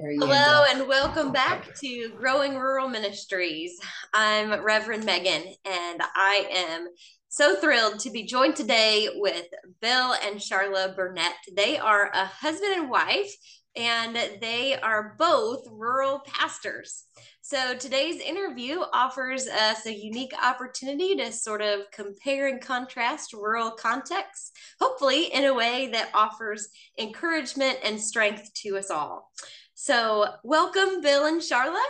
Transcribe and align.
Hello 0.00 0.64
and 0.70 0.86
welcome 0.86 1.32
back 1.32 1.74
to 1.80 2.10
Growing 2.10 2.54
Rural 2.54 2.88
Ministries. 2.88 3.80
I'm 4.14 4.62
Reverend 4.62 5.04
Megan 5.04 5.42
and 5.64 6.00
I 6.14 6.46
am 6.52 6.86
so 7.28 7.56
thrilled 7.56 7.98
to 8.00 8.10
be 8.10 8.24
joined 8.24 8.54
today 8.54 9.08
with 9.16 9.46
Bill 9.80 10.14
and 10.24 10.36
Charla 10.36 10.94
Burnett. 10.94 11.34
They 11.52 11.78
are 11.78 12.12
a 12.14 12.26
husband 12.26 12.74
and 12.74 12.88
wife 12.88 13.34
and 13.74 14.16
they 14.40 14.78
are 14.78 15.16
both 15.18 15.66
rural 15.68 16.20
pastors. 16.24 17.04
So 17.40 17.74
today's 17.74 18.20
interview 18.20 18.80
offers 18.92 19.48
us 19.48 19.86
a 19.86 19.94
unique 19.94 20.32
opportunity 20.40 21.16
to 21.16 21.32
sort 21.32 21.62
of 21.62 21.90
compare 21.92 22.46
and 22.46 22.60
contrast 22.60 23.32
rural 23.32 23.70
contexts, 23.70 24.52
hopefully 24.78 25.32
in 25.32 25.44
a 25.44 25.54
way 25.54 25.88
that 25.92 26.10
offers 26.14 26.68
encouragement 26.98 27.78
and 27.82 28.00
strength 28.00 28.52
to 28.62 28.76
us 28.76 28.90
all. 28.90 29.32
So, 29.80 30.26
welcome, 30.42 31.02
Bill 31.02 31.26
and 31.26 31.40
Charla. 31.40 31.80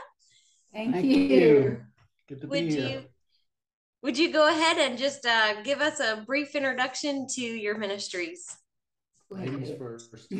Thank, 0.74 0.92
Thank 0.92 1.06
you. 1.06 1.16
you. 1.16 1.80
Good 2.28 2.42
to 2.42 2.47
would 2.48 2.69
be 2.69 2.74
here. 2.74 2.88
You, 2.88 3.05
would 4.02 4.19
you 4.19 4.30
go 4.30 4.47
ahead 4.47 4.77
and 4.77 4.98
just 4.98 5.24
uh, 5.24 5.62
give 5.62 5.80
us 5.80 5.98
a 5.98 6.23
brief 6.27 6.55
introduction 6.55 7.27
to 7.37 7.41
your 7.41 7.78
ministries? 7.78 8.45
Ladies 9.30 9.70
first. 9.78 10.14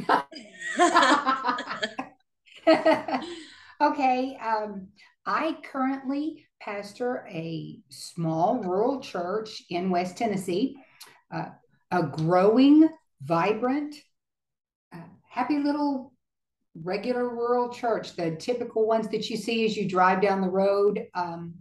okay. 3.81 4.37
Um, 4.37 4.89
I 5.25 5.57
currently 5.73 6.47
pastor 6.61 7.27
a 7.31 7.79
small 7.89 8.59
rural 8.59 9.01
church 9.01 9.63
in 9.71 9.89
West 9.89 10.19
Tennessee, 10.19 10.77
uh, 11.33 11.47
a 11.91 12.03
growing, 12.03 12.91
vibrant, 13.23 13.95
uh, 14.95 14.99
happy 15.31 15.59
little 15.59 16.13
regular 16.83 17.29
rural 17.29 17.69
church, 17.71 18.17
the 18.17 18.37
typical 18.37 18.87
ones 18.87 19.09
that 19.09 19.29
you 19.31 19.37
see 19.37 19.65
as 19.65 19.77
you 19.77 19.89
drive 19.89 20.23
down 20.23 20.41
the 20.41 20.49
road 20.49 21.07
um, 21.15 21.55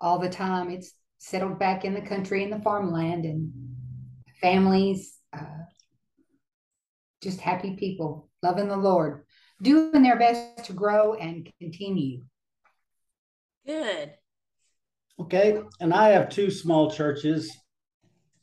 all 0.00 0.18
the 0.18 0.28
time. 0.28 0.70
It's 0.70 0.92
settled 1.18 1.58
back 1.58 1.84
in 1.84 1.94
the 1.94 2.00
country 2.00 2.42
in 2.42 2.50
the 2.50 2.60
farmland 2.60 3.24
and 3.24 3.52
families, 4.40 5.18
uh, 5.32 5.64
just 7.22 7.40
happy 7.40 7.74
people, 7.76 8.28
loving 8.42 8.68
the 8.68 8.76
Lord, 8.76 9.24
doing 9.62 10.02
their 10.02 10.18
best 10.18 10.66
to 10.66 10.72
grow 10.72 11.14
and 11.14 11.50
continue. 11.60 12.22
Good. 13.66 14.12
Okay. 15.18 15.62
And 15.80 15.94
I 15.94 16.10
have 16.10 16.28
two 16.28 16.50
small 16.50 16.90
churches, 16.90 17.56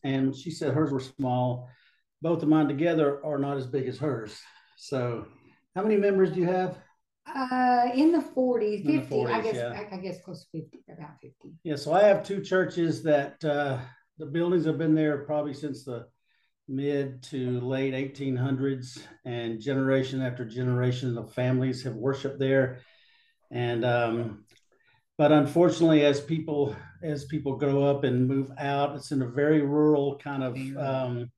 and 0.03 0.35
she 0.35 0.51
said 0.51 0.73
hers 0.73 0.91
were 0.91 0.99
small. 0.99 1.69
Both 2.21 2.41
of 2.41 2.49
mine 2.49 2.67
together 2.67 3.23
are 3.23 3.37
not 3.37 3.57
as 3.57 3.67
big 3.67 3.87
as 3.87 3.99
hers. 3.99 4.37
So 4.77 5.27
how 5.75 5.83
many 5.83 5.97
members 5.97 6.31
do 6.31 6.39
you 6.39 6.47
have? 6.47 6.77
Uh, 7.25 7.89
in 7.95 8.11
the 8.11 8.19
40s, 8.19 8.85
50, 8.85 8.97
the 8.97 9.15
40s, 9.15 9.33
I 9.33 9.41
guess, 9.41 9.55
yeah. 9.55 9.85
I, 9.91 9.95
I, 9.95 9.97
guess 9.99 10.21
close 10.23 10.45
to 10.53 10.61
50, 10.61 10.83
about 10.91 11.11
50. 11.21 11.35
Yeah, 11.63 11.77
so 11.77 11.93
I 11.93 12.03
have 12.03 12.23
two 12.23 12.41
churches 12.41 13.01
that 13.03 13.43
uh, 13.43 13.79
the 14.17 14.25
buildings 14.25 14.65
have 14.65 14.77
been 14.77 14.93
there 14.93 15.19
probably 15.19 15.53
since 15.53 15.85
the 15.85 16.07
mid 16.67 17.23
to 17.23 17.59
late 17.61 17.93
1800s, 17.93 19.01
and 19.25 19.61
generation 19.61 20.21
after 20.21 20.45
generation 20.45 21.17
of 21.17 21.33
families 21.33 21.83
have 21.83 21.95
worshiped 21.95 22.39
there. 22.39 22.81
And, 23.51 23.85
um, 23.85 24.45
but 25.17 25.31
unfortunately, 25.31 26.05
as 26.05 26.19
people 26.19 26.75
as 27.03 27.25
people 27.25 27.57
grow 27.57 27.83
up 27.83 28.03
and 28.03 28.27
move 28.27 28.51
out, 28.57 28.95
it's 28.95 29.11
in 29.11 29.21
a 29.21 29.27
very 29.27 29.61
rural 29.61 30.17
kind 30.17 30.43
of 30.43 30.57
um, 30.77 31.31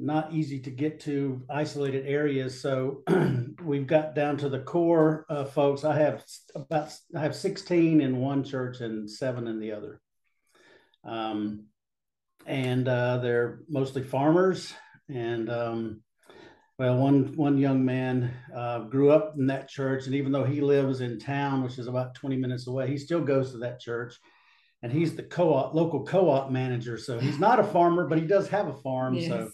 not 0.00 0.32
easy 0.32 0.58
to 0.60 0.70
get 0.70 1.00
to 1.00 1.42
isolated 1.50 2.06
areas. 2.06 2.60
So 2.60 3.02
we've 3.62 3.86
got 3.86 4.14
down 4.14 4.36
to 4.38 4.48
the 4.48 4.60
core 4.60 5.26
uh, 5.28 5.44
folks. 5.44 5.84
I 5.84 5.96
have 5.96 6.24
about 6.54 6.92
I 7.14 7.20
have 7.20 7.36
16 7.36 8.00
in 8.00 8.16
one 8.16 8.42
church 8.42 8.80
and 8.80 9.10
seven 9.10 9.46
in 9.46 9.60
the 9.60 9.72
other. 9.72 10.00
Um, 11.04 11.66
and 12.46 12.88
uh, 12.88 13.18
they're 13.18 13.60
mostly 13.68 14.02
farmers. 14.02 14.72
And 15.08 15.50
um, 15.50 16.02
well, 16.78 16.96
one 16.96 17.36
one 17.36 17.58
young 17.58 17.84
man 17.84 18.32
uh, 18.56 18.80
grew 18.80 19.10
up 19.10 19.34
in 19.36 19.46
that 19.48 19.68
church, 19.68 20.06
and 20.06 20.14
even 20.14 20.32
though 20.32 20.44
he 20.44 20.62
lives 20.62 21.02
in 21.02 21.18
town, 21.18 21.62
which 21.62 21.78
is 21.78 21.88
about 21.88 22.14
20 22.14 22.36
minutes 22.36 22.66
away, 22.66 22.88
he 22.88 22.96
still 22.96 23.20
goes 23.20 23.52
to 23.52 23.58
that 23.58 23.80
church. 23.80 24.14
And 24.82 24.90
he's 24.90 25.14
the 25.14 25.22
co-op 25.22 25.74
local 25.74 26.06
co-op 26.06 26.50
manager, 26.50 26.96
so 26.96 27.18
he's 27.18 27.38
not 27.38 27.60
a 27.60 27.64
farmer, 27.64 28.08
but 28.08 28.16
he 28.16 28.26
does 28.26 28.48
have 28.48 28.68
a 28.68 28.76
farm. 28.78 29.12
Yes. 29.12 29.28
So 29.28 29.50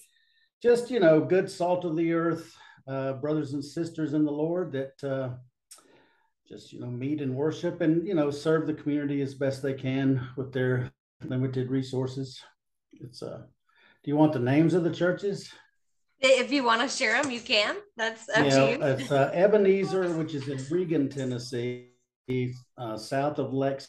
just 0.67 0.91
you 0.91 0.99
know 0.99 1.21
good 1.21 1.49
salt 1.49 1.85
of 1.85 1.97
the 1.97 2.13
earth 2.13 2.57
uh, 2.89 3.13
brothers 3.15 3.53
and 3.53 3.65
sisters 3.65 4.15
in 4.15 4.25
the 4.25 4.33
lord 4.33 4.73
that 4.73 5.05
uh, 5.05 5.31
just 6.49 6.73
you 6.73 6.81
know 6.81 6.87
meet 6.87 7.21
and 7.21 7.35
worship 7.35 7.81
and 7.81 8.07
you 8.07 8.15
know 8.15 8.31
serve 8.31 8.67
the 8.67 8.75
community 8.75 9.21
as 9.21 9.35
best 9.35 9.63
they 9.63 9.75
can 9.75 10.27
with 10.37 10.53
their 10.53 10.91
limited 11.25 11.71
resources. 11.71 12.43
It's 12.95 13.23
uh 13.23 13.43
do 14.03 14.11
you 14.11 14.17
want 14.17 14.33
the 14.33 14.39
names 14.39 14.75
of 14.75 14.85
the 14.85 14.93
churches? 14.93 15.53
If 16.19 16.51
you 16.51 16.65
want 16.65 16.83
to 16.83 16.89
share 16.89 17.21
them 17.21 17.31
you 17.31 17.41
can. 17.41 17.77
That's 17.97 18.29
up 18.29 18.47
yeah, 18.47 18.51
to 18.51 18.71
you. 18.71 18.83
it's 18.83 19.13
uh, 19.13 19.31
ebenezer 19.35 20.17
which 20.17 20.35
is 20.35 20.49
in 20.49 20.65
Reagan 20.71 21.09
tennessee 21.09 21.91
uh, 22.79 22.97
south 22.97 23.39
of 23.39 23.53
lex 23.53 23.89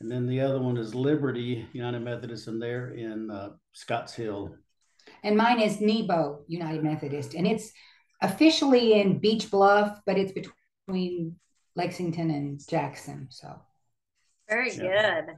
and 0.00 0.10
then 0.10 0.26
the 0.26 0.40
other 0.40 0.58
one 0.58 0.78
is 0.78 0.94
liberty 0.94 1.66
united 1.74 2.00
methodist 2.00 2.48
and 2.48 2.60
they're 2.60 2.94
in 2.94 3.30
uh, 3.30 3.50
scotts 3.72 4.14
hill 4.14 4.56
and 5.24 5.36
mine 5.36 5.58
is 5.58 5.80
Nebo 5.80 6.44
United 6.46 6.84
Methodist, 6.84 7.34
and 7.34 7.46
it's 7.46 7.72
officially 8.20 9.00
in 9.00 9.18
Beech 9.18 9.50
Bluff, 9.50 9.98
but 10.06 10.18
it's 10.18 10.32
between 10.32 11.36
Lexington 11.74 12.30
and 12.30 12.60
Jackson. 12.68 13.28
So 13.30 13.58
very 14.48 14.72
yeah. 14.74 15.22
good. 15.22 15.34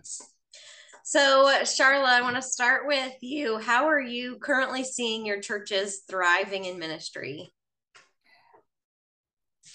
So, 1.04 1.46
Charla, 1.62 2.06
I 2.06 2.22
want 2.22 2.34
to 2.34 2.42
start 2.42 2.88
with 2.88 3.14
you. 3.20 3.58
How 3.58 3.86
are 3.86 4.00
you 4.00 4.38
currently 4.38 4.82
seeing 4.82 5.24
your 5.24 5.40
churches 5.40 6.02
thriving 6.10 6.64
in 6.64 6.80
ministry? 6.80 7.52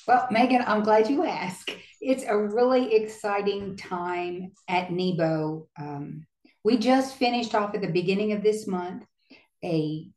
Well, 0.06 0.28
Megan, 0.30 0.64
I'm 0.68 0.84
glad 0.84 1.10
you 1.10 1.24
asked. 1.26 1.72
It's 2.02 2.26
a 2.28 2.38
really 2.38 2.96
exciting 2.96 3.78
time 3.78 4.52
at 4.68 4.92
Nebo. 4.92 5.70
Um, 5.80 6.26
we 6.66 6.78
just 6.78 7.16
finished 7.16 7.56
off 7.56 7.76
at 7.76 7.82
the 7.82 7.92
beginning 7.92 8.34
of 8.34 8.44
this 8.44 8.68
month 8.68 9.06
a, 9.64 10.08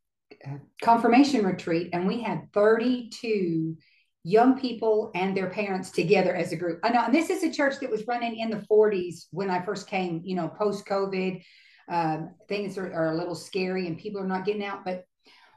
confirmation 0.83 1.45
retreat, 1.45 1.91
and 1.93 2.07
we 2.07 2.21
had 2.21 2.53
32 2.53 3.77
young 4.25 4.59
people 4.59 5.11
and 5.15 5.37
their 5.37 5.51
parents 5.51 5.91
together 5.91 6.35
as 6.35 6.53
a 6.53 6.57
group. 6.57 6.81
I 6.83 6.89
know, 6.91 7.05
and 7.05 7.15
this 7.15 7.31
is 7.31 7.43
a 7.43 7.53
church 7.53 7.75
that 7.81 7.91
was 7.91 8.07
running 8.07 8.39
in 8.39 8.51
the 8.51 8.65
40s 8.71 9.27
when 9.31 9.51
I 9.51 9.63
first 9.65 9.87
came, 9.87 10.23
you 10.25 10.35
know, 10.35 10.49
post 10.49 10.87
COVID. 10.87 11.43
Um, 11.89 12.35
things 12.49 12.79
are, 12.79 12.91
are, 12.93 13.13
a 13.13 13.17
little 13.17 13.35
scary 13.35 13.87
and 13.87 13.99
people 13.99 14.21
are 14.21 14.27
not 14.27 14.47
getting 14.47 14.65
out. 14.65 14.87
But 14.87 15.05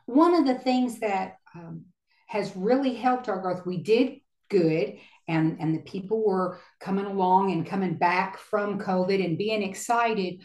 one 0.06 0.34
of 0.34 0.46
the 0.46 0.60
things 0.60 1.00
that 1.00 1.38
um, 1.56 1.86
has 2.28 2.54
really 2.56 2.94
helped 2.94 3.30
our 3.30 3.40
growth, 3.40 3.66
we 3.66 3.78
did 3.78 4.18
good 4.50 4.98
and, 5.30 5.58
and 5.62 5.74
the 5.74 5.80
people 5.80 6.26
were 6.26 6.60
coming 6.82 7.06
along 7.06 7.52
and 7.52 7.66
coming 7.66 7.96
back 7.96 8.38
from 8.38 8.80
COVID 8.80 9.24
and 9.24 9.38
being 9.38 9.64
excited. 9.64 10.42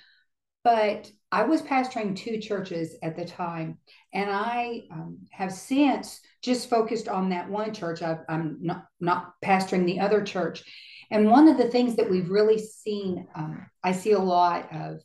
But 0.63 1.11
I 1.33 1.45
was 1.45 1.63
pastoring 1.63 2.15
two 2.15 2.39
churches 2.39 2.95
at 3.03 3.17
the 3.17 3.25
time, 3.25 3.79
and 4.13 4.31
I 4.31 4.83
um, 4.91 5.19
have 5.31 5.51
since 5.51 6.21
just 6.43 6.69
focused 6.69 7.09
on 7.09 7.31
that 7.31 7.49
one 7.49 7.73
church. 7.73 8.03
i 8.03 8.19
am 8.29 8.59
not 8.61 8.85
not 9.01 9.33
pastoring 9.43 9.87
the 9.87 10.01
other 10.01 10.23
church, 10.23 10.63
and 11.11 11.31
one 11.31 11.49
of 11.49 11.57
the 11.57 11.71
things 11.71 11.97
that 11.97 12.11
we've 12.11 12.29
really 12.29 12.59
seen, 12.59 13.27
um, 13.35 13.67
I 13.83 13.93
see 13.93 14.13
a 14.13 14.19
lot 14.19 14.69
of 14.75 15.01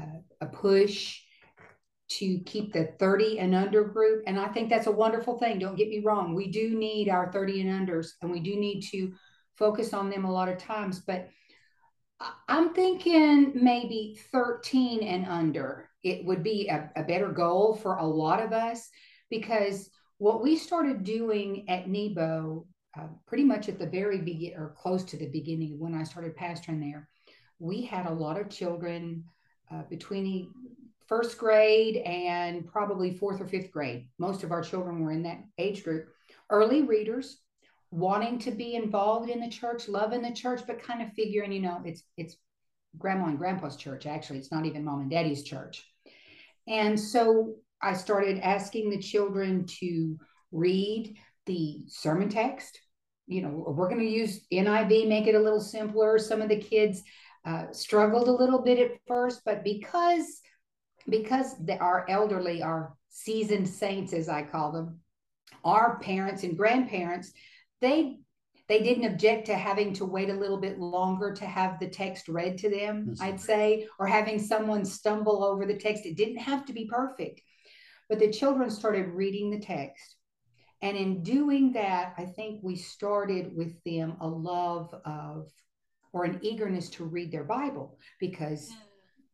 uh, 0.00 0.20
a 0.40 0.46
push 0.46 1.20
to 2.10 2.38
keep 2.46 2.72
the 2.72 2.92
30 3.00 3.40
and 3.40 3.52
under 3.52 3.82
group, 3.82 4.22
and 4.28 4.38
I 4.38 4.46
think 4.46 4.70
that's 4.70 4.86
a 4.86 4.92
wonderful 4.92 5.38
thing. 5.38 5.58
Don't 5.58 5.76
get 5.76 5.88
me 5.88 6.02
wrong; 6.04 6.36
we 6.36 6.52
do 6.52 6.78
need 6.78 7.08
our 7.08 7.32
30 7.32 7.62
and 7.62 7.88
unders, 7.88 8.10
and 8.22 8.30
we 8.30 8.38
do 8.38 8.54
need 8.54 8.82
to 8.92 9.12
focus 9.56 9.92
on 9.92 10.08
them 10.08 10.24
a 10.24 10.32
lot 10.32 10.48
of 10.48 10.58
times, 10.58 11.00
but 11.00 11.28
I'm 12.48 12.74
thinking 12.74 13.52
maybe 13.54 14.18
13 14.30 15.02
and 15.02 15.26
under. 15.26 15.90
It 16.02 16.24
would 16.24 16.42
be 16.42 16.68
a, 16.68 16.90
a, 16.96 17.02
better 17.02 17.28
goal 17.28 17.74
for 17.74 17.96
a 17.96 18.06
lot 18.06 18.40
of 18.42 18.52
us 18.52 18.88
because 19.30 19.90
what 20.18 20.42
we 20.42 20.56
started 20.56 21.02
doing 21.02 21.68
at 21.68 21.88
Nebo, 21.88 22.66
uh, 22.98 23.06
pretty 23.26 23.44
much 23.44 23.68
at 23.68 23.78
the 23.78 23.86
very 23.86 24.18
beginning 24.18 24.56
or 24.56 24.74
close 24.76 25.02
to 25.04 25.16
the 25.16 25.28
beginning 25.28 25.78
when 25.78 25.94
I 25.94 26.04
started 26.04 26.36
pastoring 26.36 26.80
there, 26.80 27.08
we 27.58 27.82
had 27.82 28.06
a 28.06 28.12
lot 28.12 28.38
of 28.38 28.50
children 28.50 29.24
uh, 29.72 29.82
between 29.88 30.52
first 31.06 31.38
grade 31.38 31.96
and 31.98 32.66
probably 32.66 33.16
fourth 33.16 33.40
or 33.40 33.46
fifth 33.46 33.70
grade. 33.70 34.08
Most 34.18 34.44
of 34.44 34.52
our 34.52 34.62
children 34.62 35.00
were 35.00 35.12
in 35.12 35.22
that 35.24 35.42
age 35.58 35.84
group. 35.84 36.08
Early 36.50 36.82
readers, 36.82 37.38
wanting 37.94 38.38
to 38.40 38.50
be 38.50 38.74
involved 38.74 39.30
in 39.30 39.40
the 39.40 39.48
church, 39.48 39.88
loving 39.88 40.22
the 40.22 40.32
church, 40.32 40.62
but 40.66 40.82
kind 40.82 41.02
of 41.02 41.12
figuring, 41.12 41.52
you 41.52 41.60
know, 41.60 41.80
it's 41.84 42.02
it's 42.16 42.36
grandma 42.98 43.26
and 43.26 43.38
grandpa's 43.38 43.76
church. 43.76 44.06
Actually, 44.06 44.38
it's 44.38 44.52
not 44.52 44.66
even 44.66 44.84
mom 44.84 45.00
and 45.00 45.10
daddy's 45.10 45.42
church. 45.42 45.84
And 46.66 46.98
so 46.98 47.56
I 47.82 47.92
started 47.92 48.38
asking 48.40 48.90
the 48.90 49.00
children 49.00 49.66
to 49.80 50.18
read 50.50 51.16
the 51.46 51.82
sermon 51.88 52.28
text 52.28 52.80
you 53.26 53.42
know, 53.42 53.64
we're 53.66 53.88
going 53.88 54.00
to 54.00 54.06
use 54.06 54.46
NIV, 54.52 55.08
make 55.08 55.26
it 55.26 55.34
a 55.34 55.40
little 55.40 55.60
simpler. 55.60 56.18
Some 56.18 56.42
of 56.42 56.48
the 56.48 56.60
kids 56.60 57.02
uh, 57.44 57.72
struggled 57.72 58.28
a 58.28 58.32
little 58.32 58.62
bit 58.62 58.78
at 58.78 58.98
first, 59.06 59.42
but 59.44 59.64
because 59.64 60.40
because 61.08 61.54
the, 61.62 61.76
our 61.78 62.06
elderly, 62.08 62.62
our 62.62 62.96
seasoned 63.10 63.68
saints, 63.68 64.14
as 64.14 64.28
I 64.28 64.42
call 64.42 64.72
them, 64.72 65.00
our 65.64 65.98
parents 65.98 66.44
and 66.44 66.56
grandparents, 66.56 67.32
they 67.84 68.18
they 68.68 68.82
didn't 68.82 69.04
object 69.04 69.46
to 69.46 69.56
having 69.56 69.92
to 69.92 70.06
wait 70.06 70.30
a 70.30 70.34
little 70.34 70.56
bit 70.56 70.78
longer 70.78 71.34
to 71.34 71.44
have 71.44 71.78
the 71.78 71.88
text 71.88 72.28
read 72.28 72.56
to 72.58 72.70
them, 72.70 73.08
mm-hmm. 73.08 73.22
I'd 73.22 73.40
say, 73.40 73.86
or 73.98 74.06
having 74.06 74.38
someone 74.38 74.86
stumble 74.86 75.44
over 75.44 75.66
the 75.66 75.76
text. 75.76 76.06
It 76.06 76.16
didn't 76.16 76.38
have 76.38 76.64
to 76.66 76.72
be 76.72 76.86
perfect. 76.86 77.42
But 78.08 78.18
the 78.20 78.32
children 78.32 78.70
started 78.70 79.08
reading 79.08 79.50
the 79.50 79.60
text. 79.60 80.16
And 80.80 80.96
in 80.96 81.22
doing 81.22 81.72
that, 81.72 82.14
I 82.16 82.24
think 82.24 82.60
we 82.62 82.76
started 82.76 83.54
with 83.54 83.82
them 83.84 84.16
a 84.20 84.26
love 84.26 84.94
of 85.04 85.50
or 86.12 86.24
an 86.24 86.38
eagerness 86.42 86.88
to 86.90 87.04
read 87.04 87.32
their 87.32 87.44
Bible 87.44 87.98
because 88.20 88.70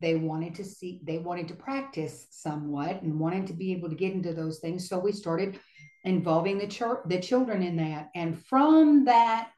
they 0.01 0.15
wanted 0.15 0.55
to 0.55 0.63
see, 0.63 0.99
they 1.03 1.19
wanted 1.19 1.47
to 1.49 1.53
practice 1.53 2.27
somewhat 2.31 3.01
and 3.01 3.19
wanted 3.19 3.47
to 3.47 3.53
be 3.53 3.71
able 3.71 3.87
to 3.89 3.95
get 3.95 4.13
into 4.13 4.33
those 4.33 4.59
things. 4.59 4.89
So 4.89 4.97
we 4.97 5.11
started 5.11 5.59
involving 6.03 6.57
the 6.57 6.67
church, 6.67 6.99
the 7.05 7.19
children 7.19 7.63
in 7.63 7.77
that. 7.77 8.09
And 8.15 8.43
from 8.45 9.05
that 9.05 9.49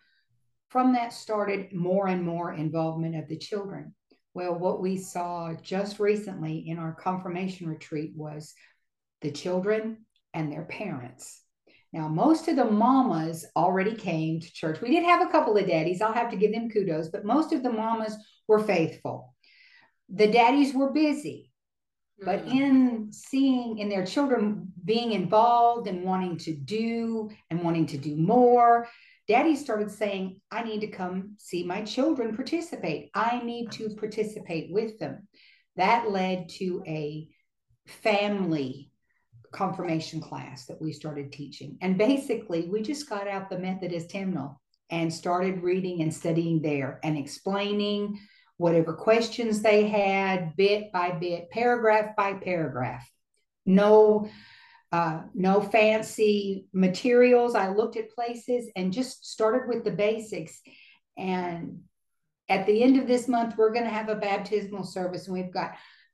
from 0.74 0.94
that 0.94 1.14
started 1.14 1.72
more 1.72 2.08
and 2.08 2.24
more 2.24 2.52
involvement 2.52 3.16
of 3.16 3.28
the 3.28 3.38
children. 3.38 3.94
Well 4.34 4.58
what 4.58 4.82
we 4.82 4.98
saw 4.98 5.54
just 5.62 6.00
recently 6.00 6.68
in 6.68 6.80
our 6.80 6.94
confirmation 6.96 7.70
retreat 7.70 8.14
was 8.16 8.56
the 9.22 9.30
children 9.30 10.06
and 10.34 10.52
their 10.52 10.64
parents. 10.64 11.42
Now 11.94 12.08
most 12.08 12.48
of 12.48 12.56
the 12.56 12.66
mamas 12.66 13.46
already 13.56 13.94
came 13.94 14.40
to 14.40 14.52
church. 14.54 14.82
We 14.82 14.90
did 14.90 15.04
have 15.04 15.22
a 15.22 15.32
couple 15.32 15.56
of 15.56 15.68
daddies. 15.68 16.02
I'll 16.02 16.12
have 16.12 16.32
to 16.32 16.38
give 16.38 16.52
them 16.52 16.70
kudos 16.70 17.10
but 17.10 17.24
most 17.24 17.54
of 17.54 17.62
the 17.62 17.72
mamas 17.72 18.18
were 18.48 18.60
faithful. 18.60 19.36
The 20.10 20.28
daddies 20.28 20.74
were 20.74 20.92
busy 20.92 21.52
but 22.26 22.48
mm. 22.48 22.52
in 22.52 23.14
seeing 23.14 23.78
in 23.78 23.90
their 23.90 24.06
children 24.06 24.73
being 24.86 25.14
involved 25.14 25.88
and 25.88 26.04
wanting 26.04 26.38
to 26.38 26.54
do 26.54 27.30
and 27.50 27.62
wanting 27.64 27.86
to 27.86 27.98
do 27.98 28.16
more 28.16 28.88
daddy 29.28 29.56
started 29.56 29.90
saying 29.90 30.40
i 30.52 30.62
need 30.64 30.82
to 30.82 30.88
come 30.88 31.36
see 31.38 31.64
my 31.64 31.82
children 31.84 32.36
participate. 32.36 33.12
I 33.14 33.42
need 33.44 33.72
to 33.74 33.90
participate 33.90 34.72
with 34.72 34.98
them. 34.98 35.28
That 35.76 36.10
led 36.10 36.50
to 36.58 36.84
a 36.88 37.28
family 37.86 38.92
confirmation 39.52 40.20
class 40.20 40.66
that 40.66 40.82
we 40.82 40.92
started 40.94 41.32
teaching. 41.32 41.78
And 41.82 41.98
basically 41.98 42.68
we 42.70 42.82
just 42.82 43.08
got 43.08 43.28
out 43.28 43.50
the 43.50 43.60
methodist 43.60 44.12
hymnal 44.12 44.60
and 44.90 45.14
started 45.14 45.62
reading 45.62 46.02
and 46.02 46.14
studying 46.14 46.62
there 46.62 47.00
and 47.04 47.18
explaining 47.18 48.20
whatever 48.58 48.94
questions 48.94 49.62
they 49.62 49.88
had, 49.88 50.56
bit 50.56 50.92
by 50.92 51.12
bit, 51.12 51.50
paragraph 51.52 52.16
by 52.16 52.34
paragraph. 52.34 53.08
No, 53.66 54.28
uh, 54.94 55.24
no 55.34 55.60
fancy 55.60 56.68
materials. 56.72 57.56
I 57.56 57.70
looked 57.70 57.98
at 57.98 58.12
places 58.12 58.70
and 58.76 58.94
just 58.94 59.26
started 59.26 59.68
with 59.68 59.84
the 59.84 59.92
basics. 59.92 60.62
And 61.18 61.80
at 62.48 62.68
the 62.68 62.84
end 62.84 63.00
of 63.00 63.08
this 63.08 63.28
month, 63.28 63.56
we're 63.58 63.74
going 63.74 63.86
to 63.86 63.90
have 63.90 64.10
a 64.10 64.16
baptismal 64.16 64.84
service, 64.84 65.26
and 65.26 65.34
we've 65.34 65.52
got 65.52 65.72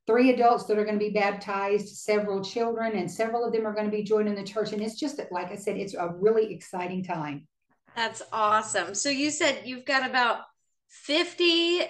three 0.07 0.31
adults 0.31 0.63
that 0.63 0.77
are 0.77 0.85
going 0.85 0.97
to 0.97 1.05
be 1.05 1.11
baptized, 1.11 1.89
several 1.89 2.41
children, 2.41 2.93
and 2.95 3.11
several 3.11 3.43
of 3.43 3.51
them 3.51 3.67
are 3.67 3.73
going 3.73 3.85
to 3.85 3.95
be 3.95 4.01
joining 4.01 4.33
the 4.33 4.43
church. 4.43 4.71
And 4.71 4.81
it's 4.81 4.97
just 4.97 5.19
like 5.29 5.51
I 5.51 5.55
said, 5.55 5.75
it's 5.75 5.93
a 5.93 6.13
really 6.17 6.53
exciting 6.53 7.03
time. 7.03 7.47
That's 7.97 8.21
awesome. 8.31 8.95
So 8.95 9.09
you 9.09 9.29
said 9.29 9.63
you've 9.65 9.85
got 9.85 10.09
about 10.09 10.43
50 10.87 11.81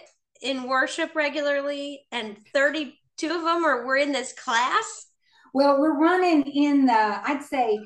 in 0.41 0.63
worship 0.67 1.13
regularly 1.13 2.01
and 2.11 2.35
32 2.51 3.27
of 3.27 3.43
them 3.43 3.63
are 3.63 3.85
were 3.85 3.97
in 3.97 4.11
this 4.11 4.33
class? 4.33 5.05
Well, 5.53 5.79
we're 5.79 5.97
running 5.97 6.43
in 6.43 6.85
the 6.85 6.93
I'd 6.93 7.43
say 7.43 7.79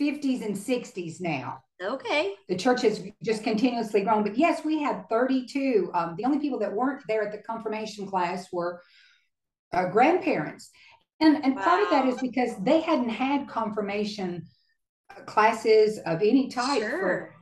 50s 0.00 0.44
and 0.44 0.54
60s 0.54 1.20
now. 1.20 1.62
Okay. 1.82 2.34
The 2.48 2.56
church 2.56 2.82
has 2.82 3.02
just 3.22 3.44
continuously 3.44 4.02
grown. 4.02 4.22
But 4.22 4.36
yes, 4.36 4.64
we 4.64 4.82
had 4.82 5.08
32. 5.08 5.90
Um, 5.94 6.14
the 6.16 6.24
only 6.24 6.38
people 6.38 6.58
that 6.60 6.72
weren't 6.72 7.02
there 7.08 7.22
at 7.22 7.32
the 7.32 7.38
confirmation 7.38 8.06
class 8.06 8.46
were 8.52 8.82
uh, 9.72 9.86
grandparents. 9.86 10.70
And, 11.20 11.44
and 11.44 11.56
wow. 11.56 11.62
part 11.62 11.82
of 11.82 11.90
that 11.90 12.06
is 12.06 12.20
because 12.20 12.56
they 12.62 12.80
hadn't 12.80 13.10
had 13.10 13.48
confirmation 13.48 14.46
classes 15.26 15.98
of 16.06 16.22
any 16.22 16.48
type 16.48 16.80
sure. 16.80 17.00
for 17.00 17.34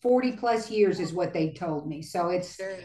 40 0.00 0.32
plus 0.32 0.70
years, 0.70 0.98
is 0.98 1.12
what 1.12 1.32
they 1.32 1.52
told 1.52 1.88
me. 1.88 2.02
So 2.02 2.28
it's 2.28 2.56
sure 2.56 2.76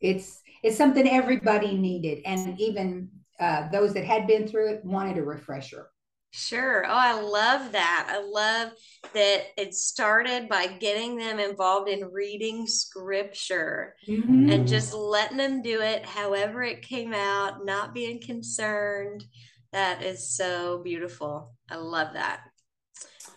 it's 0.00 0.42
it's 0.62 0.76
something 0.76 1.08
everybody 1.08 1.76
needed, 1.76 2.22
and 2.24 2.58
even 2.60 3.10
uh, 3.40 3.68
those 3.70 3.94
that 3.94 4.04
had 4.04 4.26
been 4.26 4.46
through 4.46 4.74
it 4.74 4.84
wanted 4.84 5.18
a 5.18 5.22
refresher. 5.22 5.88
Sure. 6.32 6.84
Oh, 6.86 6.90
I 6.90 7.18
love 7.18 7.72
that. 7.72 8.08
I 8.10 8.22
love 8.22 8.72
that 9.14 9.44
it 9.56 9.74
started 9.74 10.48
by 10.50 10.66
getting 10.66 11.16
them 11.16 11.38
involved 11.38 11.88
in 11.88 12.12
reading 12.12 12.66
scripture 12.66 13.94
mm-hmm. 14.06 14.50
and 14.50 14.68
just 14.68 14.92
letting 14.92 15.38
them 15.38 15.62
do 15.62 15.80
it 15.80 16.04
however 16.04 16.62
it 16.62 16.82
came 16.82 17.14
out, 17.14 17.64
not 17.64 17.94
being 17.94 18.20
concerned. 18.20 19.24
That 19.72 20.02
is 20.02 20.36
so 20.36 20.82
beautiful. 20.82 21.54
I 21.70 21.76
love 21.76 22.12
that. 22.12 22.40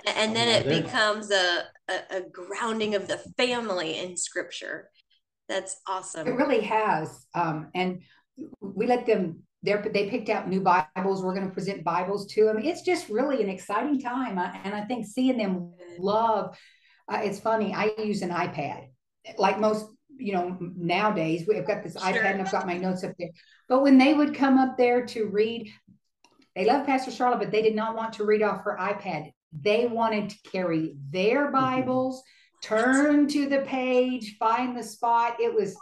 And 0.06 0.36
then 0.36 0.48
it 0.48 0.68
becomes 0.84 1.31
a, 1.31 1.63
a, 1.90 2.18
a 2.18 2.22
grounding 2.22 2.95
of 2.95 3.07
the 3.07 3.18
family 3.38 3.98
in 3.98 4.18
scripture. 4.18 4.90
That's 5.48 5.78
awesome. 5.88 6.28
It 6.28 6.31
really 6.31 6.62
has. 6.62 7.25
Um, 7.34 7.69
and 7.74 8.02
we 8.62 8.88
let 8.88 9.06
them 9.06 9.44
they 9.63 9.75
they 9.94 10.09
picked 10.09 10.29
out 10.29 10.47
new 10.47 10.61
Bibles. 10.61 11.23
We're 11.23 11.33
going 11.33 11.47
to 11.47 11.53
present 11.53 11.83
Bibles 11.83 12.27
to 12.33 12.45
them. 12.45 12.59
It's 12.59 12.81
just 12.81 13.09
really 13.09 13.44
an 13.44 13.50
exciting 13.50 14.00
time. 14.00 14.38
and 14.38 14.73
I 14.73 14.85
think 14.85 15.06
seeing 15.06 15.38
them 15.38 15.73
love, 15.97 16.57
uh, 17.11 17.21
it's 17.23 17.39
funny. 17.39 17.73
I 17.73 17.91
use 17.97 18.21
an 18.21 18.29
iPad 18.29 18.88
like 19.38 19.59
most, 19.59 19.88
you 20.17 20.33
know, 20.33 20.57
nowadays 20.59 21.45
we've 21.47 21.67
got 21.67 21.83
this 21.83 21.94
sure. 21.94 22.01
iPad 22.01 22.31
and 22.31 22.41
I've 22.41 22.51
got 22.51 22.65
my 22.65 22.77
notes 22.77 23.03
up 23.03 23.13
there. 23.19 23.29
But 23.67 23.83
when 23.83 23.97
they 23.97 24.13
would 24.13 24.33
come 24.33 24.57
up 24.57 24.77
there 24.77 25.06
to 25.07 25.25
read, 25.25 25.71
they 26.56 26.65
love 26.65 26.85
Pastor 26.85 27.11
Charlotte, 27.11 27.39
but 27.39 27.51
they 27.51 27.61
did 27.61 27.75
not 27.75 27.95
want 27.95 28.13
to 28.13 28.25
read 28.25 28.41
off 28.41 28.63
her 28.63 28.77
iPad. 28.79 29.31
They 29.51 29.88
wanted 29.88 30.29
to 30.31 30.38
carry 30.50 30.95
their 31.09 31.45
mm-hmm. 31.45 31.56
Bibles. 31.56 32.15
Mm-hmm 32.15 32.29
turn 32.61 33.28
to 33.28 33.47
the 33.47 33.59
page, 33.59 34.37
find 34.37 34.75
the 34.75 34.83
spot. 34.83 35.39
It 35.39 35.54
was 35.54 35.75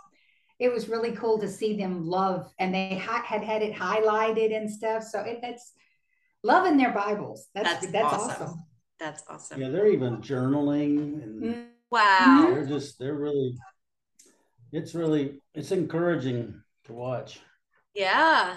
it 0.60 0.74
was 0.74 0.90
really 0.90 1.12
cool 1.12 1.40
to 1.40 1.48
see 1.48 1.78
them 1.78 2.08
love, 2.08 2.52
and 2.60 2.74
they 2.74 2.98
ha- 2.98 3.24
had 3.26 3.44
had 3.44 3.62
it 3.62 3.74
highlighted 3.74 4.56
and 4.56 4.70
stuff. 4.70 5.04
So 5.04 5.22
it, 5.22 5.40
that's 5.42 5.74
loving 6.44 6.78
their 6.78 6.92
Bibles. 6.92 7.48
That's 7.54 7.82
that's, 7.82 7.92
that's 7.92 8.14
awesome. 8.14 8.44
awesome. 8.44 8.64
That's 9.00 9.24
awesome. 9.30 9.62
Yeah, 9.62 9.70
they're 9.70 9.92
even 9.92 10.18
journaling 10.18 11.22
and 11.24 11.44
mm. 11.44 11.66
wow. 11.92 12.50
They're 12.54 12.66
just 12.66 12.98
they're 12.98 13.16
really 13.16 13.56
it's 14.72 14.96
really 14.96 15.42
it's 15.54 15.72
encouraging 15.72 16.62
to 16.86 16.94
watch. 16.94 17.40
Yeah. 17.94 18.56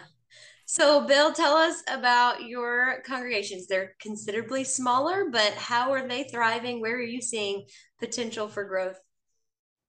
So, 0.65 1.05
Bill, 1.05 1.33
tell 1.33 1.57
us 1.57 1.83
about 1.89 2.45
your 2.45 3.03
congregations. 3.05 3.67
They're 3.67 3.97
considerably 4.01 4.63
smaller, 4.63 5.25
but 5.31 5.53
how 5.55 5.93
are 5.93 6.07
they 6.07 6.25
thriving? 6.25 6.81
Where 6.81 6.95
are 6.95 7.03
you 7.03 7.21
seeing 7.21 7.67
potential 7.99 8.47
for 8.47 8.63
growth? 8.65 8.97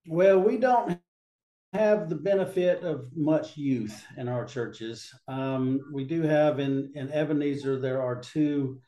Well, 0.07 0.39
we 0.39 0.57
don't 0.57 0.99
have 1.73 2.09
the 2.09 2.15
benefit 2.15 2.83
of 2.83 3.05
much 3.15 3.55
youth 3.55 4.05
in 4.17 4.27
our 4.27 4.45
churches. 4.45 5.13
Um, 5.27 5.79
we 5.93 6.03
do 6.03 6.21
have 6.21 6.59
in, 6.59 6.91
in 6.95 7.11
Ebenezer, 7.11 7.79
there 7.79 8.01
are 8.01 8.19
two 8.19 8.81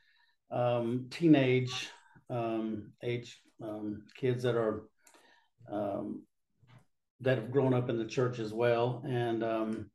um, 0.52 1.08
teenage 1.10 1.90
um, 2.30 2.92
age 3.02 3.40
um, 3.64 4.04
kids 4.16 4.44
that 4.44 4.56
are 4.56 4.84
um, 5.72 6.24
that 7.22 7.38
have 7.38 7.52
grown 7.52 7.74
up 7.74 7.90
in 7.90 7.98
the 7.98 8.06
church 8.06 8.40
as 8.40 8.54
well. 8.54 9.02
And 9.08 9.44
um, 9.44 9.90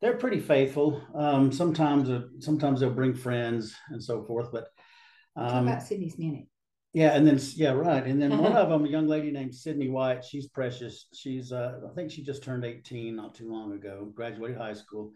they're 0.00 0.16
pretty 0.16 0.40
faithful. 0.40 1.00
Um, 1.14 1.52
sometimes, 1.52 2.10
uh, 2.10 2.22
sometimes 2.40 2.80
they'll 2.80 2.90
bring 2.90 3.14
friends 3.14 3.74
and 3.90 4.02
so 4.02 4.24
forth. 4.24 4.48
But 4.52 4.66
um, 5.36 5.68
about 5.68 5.82
Sydney's 5.82 6.18
minute. 6.18 6.46
Yeah, 6.94 7.16
and 7.16 7.26
then 7.26 7.40
yeah, 7.56 7.72
right. 7.72 8.06
And 8.06 8.22
then 8.22 8.38
one 8.38 8.52
of 8.52 8.68
them, 8.68 8.84
a 8.84 8.88
young 8.88 9.08
lady 9.08 9.32
named 9.32 9.52
Sydney 9.52 9.88
White. 9.88 10.24
She's 10.24 10.46
precious. 10.46 11.06
She's 11.12 11.50
uh, 11.52 11.80
I 11.90 11.92
think 11.94 12.12
she 12.12 12.22
just 12.22 12.44
turned 12.44 12.64
18 12.64 13.16
not 13.16 13.34
too 13.34 13.50
long 13.50 13.72
ago, 13.72 14.12
graduated 14.14 14.56
high 14.56 14.74
school. 14.74 15.12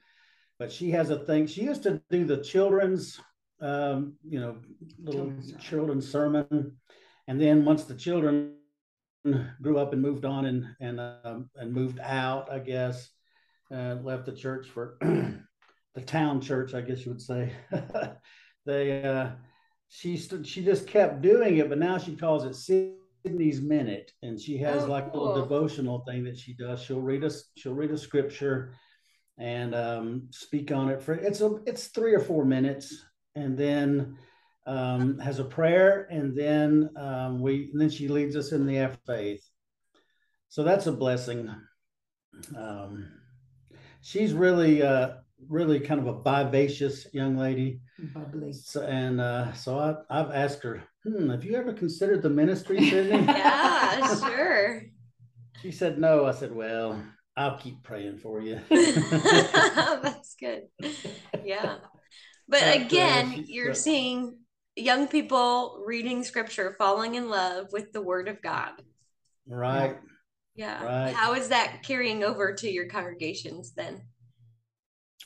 But 0.58 0.73
she 0.73 0.90
has 0.90 1.11
a 1.11 1.25
thing. 1.25 1.47
She 1.47 1.62
used 1.62 1.85
to 1.85 2.02
do 2.11 2.25
the 2.25 2.38
children's, 2.38 3.20
um, 3.61 4.14
you 4.28 4.40
know, 4.40 4.56
little 5.00 5.26
children's, 5.26 5.64
children's 5.64 6.11
sermon, 6.11 6.76
and 7.28 7.40
then 7.40 7.64
once 7.64 7.85
the 7.85 7.94
children 7.94 8.56
grew 9.62 9.78
up 9.78 9.92
and 9.92 10.02
moved 10.02 10.25
on 10.25 10.47
and 10.47 10.66
and 10.80 10.99
um, 10.99 11.49
and 11.54 11.73
moved 11.73 12.00
out, 12.00 12.50
I 12.50 12.58
guess 12.58 13.08
uh, 13.73 13.99
left 14.02 14.26
the 14.26 14.32
church 14.32 14.66
for 14.68 14.99
the 15.00 16.00
town 16.04 16.40
church, 16.40 16.75
I 16.75 16.80
guess 16.80 17.06
you 17.06 17.12
would 17.12 17.23
say. 17.23 17.52
they 18.66 19.04
uh, 19.04 19.30
she 19.88 20.16
st- 20.16 20.47
she 20.47 20.62
just 20.64 20.87
kept 20.87 21.23
doing 21.23 21.59
it, 21.59 21.68
but 21.68 21.78
now 21.78 21.99
she 21.99 22.14
calls 22.14 22.45
it 22.45 22.54
Sydney's 23.25 23.61
Minute, 23.61 24.12
and 24.23 24.40
she 24.40 24.59
has 24.59 24.85
Oh, 24.85 24.87
like 24.87 25.12
a 25.12 25.16
little 25.16 25.35
devotional 25.42 26.04
thing 26.07 26.25
that 26.25 26.38
she 26.38 26.54
does. 26.54 26.83
She'll 26.83 27.00
read 27.00 27.25
us, 27.25 27.50
she'll 27.57 27.75
read 27.75 27.90
a 27.90 27.99
scripture, 27.99 28.73
and 29.38 29.75
um, 29.75 30.28
speak 30.30 30.73
on 30.73 30.90
it 30.90 31.02
for 31.02 31.14
it's 31.14 31.40
a 31.40 31.57
it's 31.66 31.88
three 31.88 32.14
or 32.14 32.21
four 32.21 32.45
minutes, 32.45 32.95
and 33.35 33.57
then 33.57 34.18
um, 34.66 35.18
has 35.18 35.38
a 35.38 35.45
prayer, 35.45 36.07
and 36.11 36.37
then 36.37 36.90
um, 36.97 37.40
we 37.40 37.71
and 37.73 37.80
then 37.80 37.90
she 37.90 38.09
leads 38.09 38.37
us 38.37 38.52
in 38.52 38.66
the 38.66 38.78
after 38.78 39.00
faith. 39.07 39.45
So 40.50 40.64
that's 40.64 40.87
a 40.87 40.92
blessing. 40.92 41.54
Um, 42.57 43.09
she's 44.00 44.33
really 44.33 44.83
uh, 44.83 45.14
really 45.47 45.80
kind 45.80 46.00
of 46.00 46.07
a 46.07 46.23
vivacious 46.23 47.07
young 47.12 47.37
lady. 47.37 47.80
Bubbly. 47.99 48.52
So, 48.52 48.83
and 48.83 49.21
uh, 49.21 49.52
so 49.52 49.78
I, 49.78 49.95
I've 50.11 50.30
asked 50.30 50.62
her, 50.62 50.83
hmm, 51.04 51.30
have 51.30 51.45
you 51.45 51.57
ever 51.57 51.73
considered 51.73 52.23
the 52.23 52.30
ministry, 52.30 52.78
Sydney? 52.90 53.25
Yeah, 53.25 54.16
sure. 54.16 54.83
she 55.62 55.71
said, 55.71 55.99
no. 55.99 56.26
I 56.26 56.33
said, 56.33 56.54
well, 56.54 57.00
I'll 57.37 57.59
keep 57.59 57.83
praying 57.83 58.18
for 58.18 58.40
you. 58.40 58.61
That's 58.68 60.35
good. 60.38 60.64
Yeah. 61.45 61.76
But 62.49 62.61
But, 62.61 62.62
uh, 62.62 62.85
again, 62.85 63.45
you're 63.47 63.73
uh, 63.73 63.75
seeing 63.75 64.38
young 64.76 65.09
people 65.09 65.83
reading 65.87 66.25
scripture, 66.25 66.75
falling 66.78 67.14
in 67.14 67.28
love 67.28 67.66
with 67.73 67.92
the 67.92 68.02
word 68.02 68.28
of 68.28 68.42
God. 68.42 68.73
right. 69.47 69.99
Yeah. 70.54 70.83
Right. 70.83 71.14
How 71.14 71.35
is 71.35 71.50
that 71.50 71.85
carrying 71.85 72.25
over 72.25 72.52
to 72.52 72.68
your 72.68 72.88
congregations 72.88 73.75
then? 73.76 74.02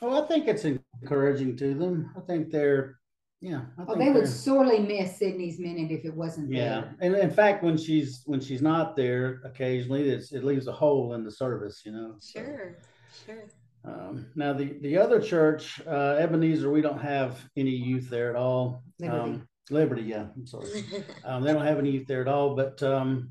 Oh, 0.02 0.23
I 0.23 0.26
think 0.26 0.49
it's 0.49 0.64
encouraging 0.64 1.56
to 1.59 1.75
them. 1.75 2.11
I 2.16 2.21
think 2.21 2.50
they're, 2.50 2.99
yeah. 3.40 3.62
I 3.78 3.85
Oh, 3.87 3.94
they 3.97 4.11
would 4.11 4.26
sorely 4.28 4.80
miss 4.80 5.16
Sydney's 5.16 5.59
minute 5.61 5.90
if 5.92 6.04
it 6.04 6.14
wasn't 6.14 6.50
Yeah, 6.50 6.59
there. 6.59 6.97
Yeah, 7.00 7.06
and 7.06 7.16
in 7.16 7.30
fact, 7.30 7.62
when 7.62 7.76
she's 7.78 8.23
when 8.26 8.40
she's 8.40 8.62
not 8.62 8.97
there, 8.97 9.40
occasionally 9.44 10.09
it's 10.09 10.32
it 10.32 10.44
leaves 10.44 10.66
a 10.66 10.73
hole 10.73 11.14
in 11.14 11.25
the 11.25 11.30
service, 11.30 11.82
you 11.87 11.92
know. 11.92 12.16
so. 12.18 12.40
Sure. 12.40 12.78
Sure. 13.26 13.44
Um, 13.85 14.26
now 14.37 14.52
the 14.52 14.78
the 14.80 14.97
other 14.99 15.21
church, 15.21 15.80
uh, 15.87 16.16
Ebenezer, 16.18 16.71
we 16.71 16.82
don't 16.82 17.00
have 17.00 17.40
any 17.56 17.71
youth 17.71 18.09
there 18.11 18.30
at 18.30 18.37
all. 18.37 18.82
Liberty. 19.00 19.18
Um, 19.21 19.49
Liberty, 19.71 20.02
yeah. 20.02 20.26
I'm 20.37 20.47
sorry. 20.47 20.85
Um, 21.25 21.42
they 21.44 21.52
don't 21.52 21.64
have 21.66 21.78
any 21.78 21.90
youth 21.90 22.06
there 22.09 22.21
at 22.23 22.28
all, 22.28 22.54
but 22.56 22.82
um, 22.82 23.30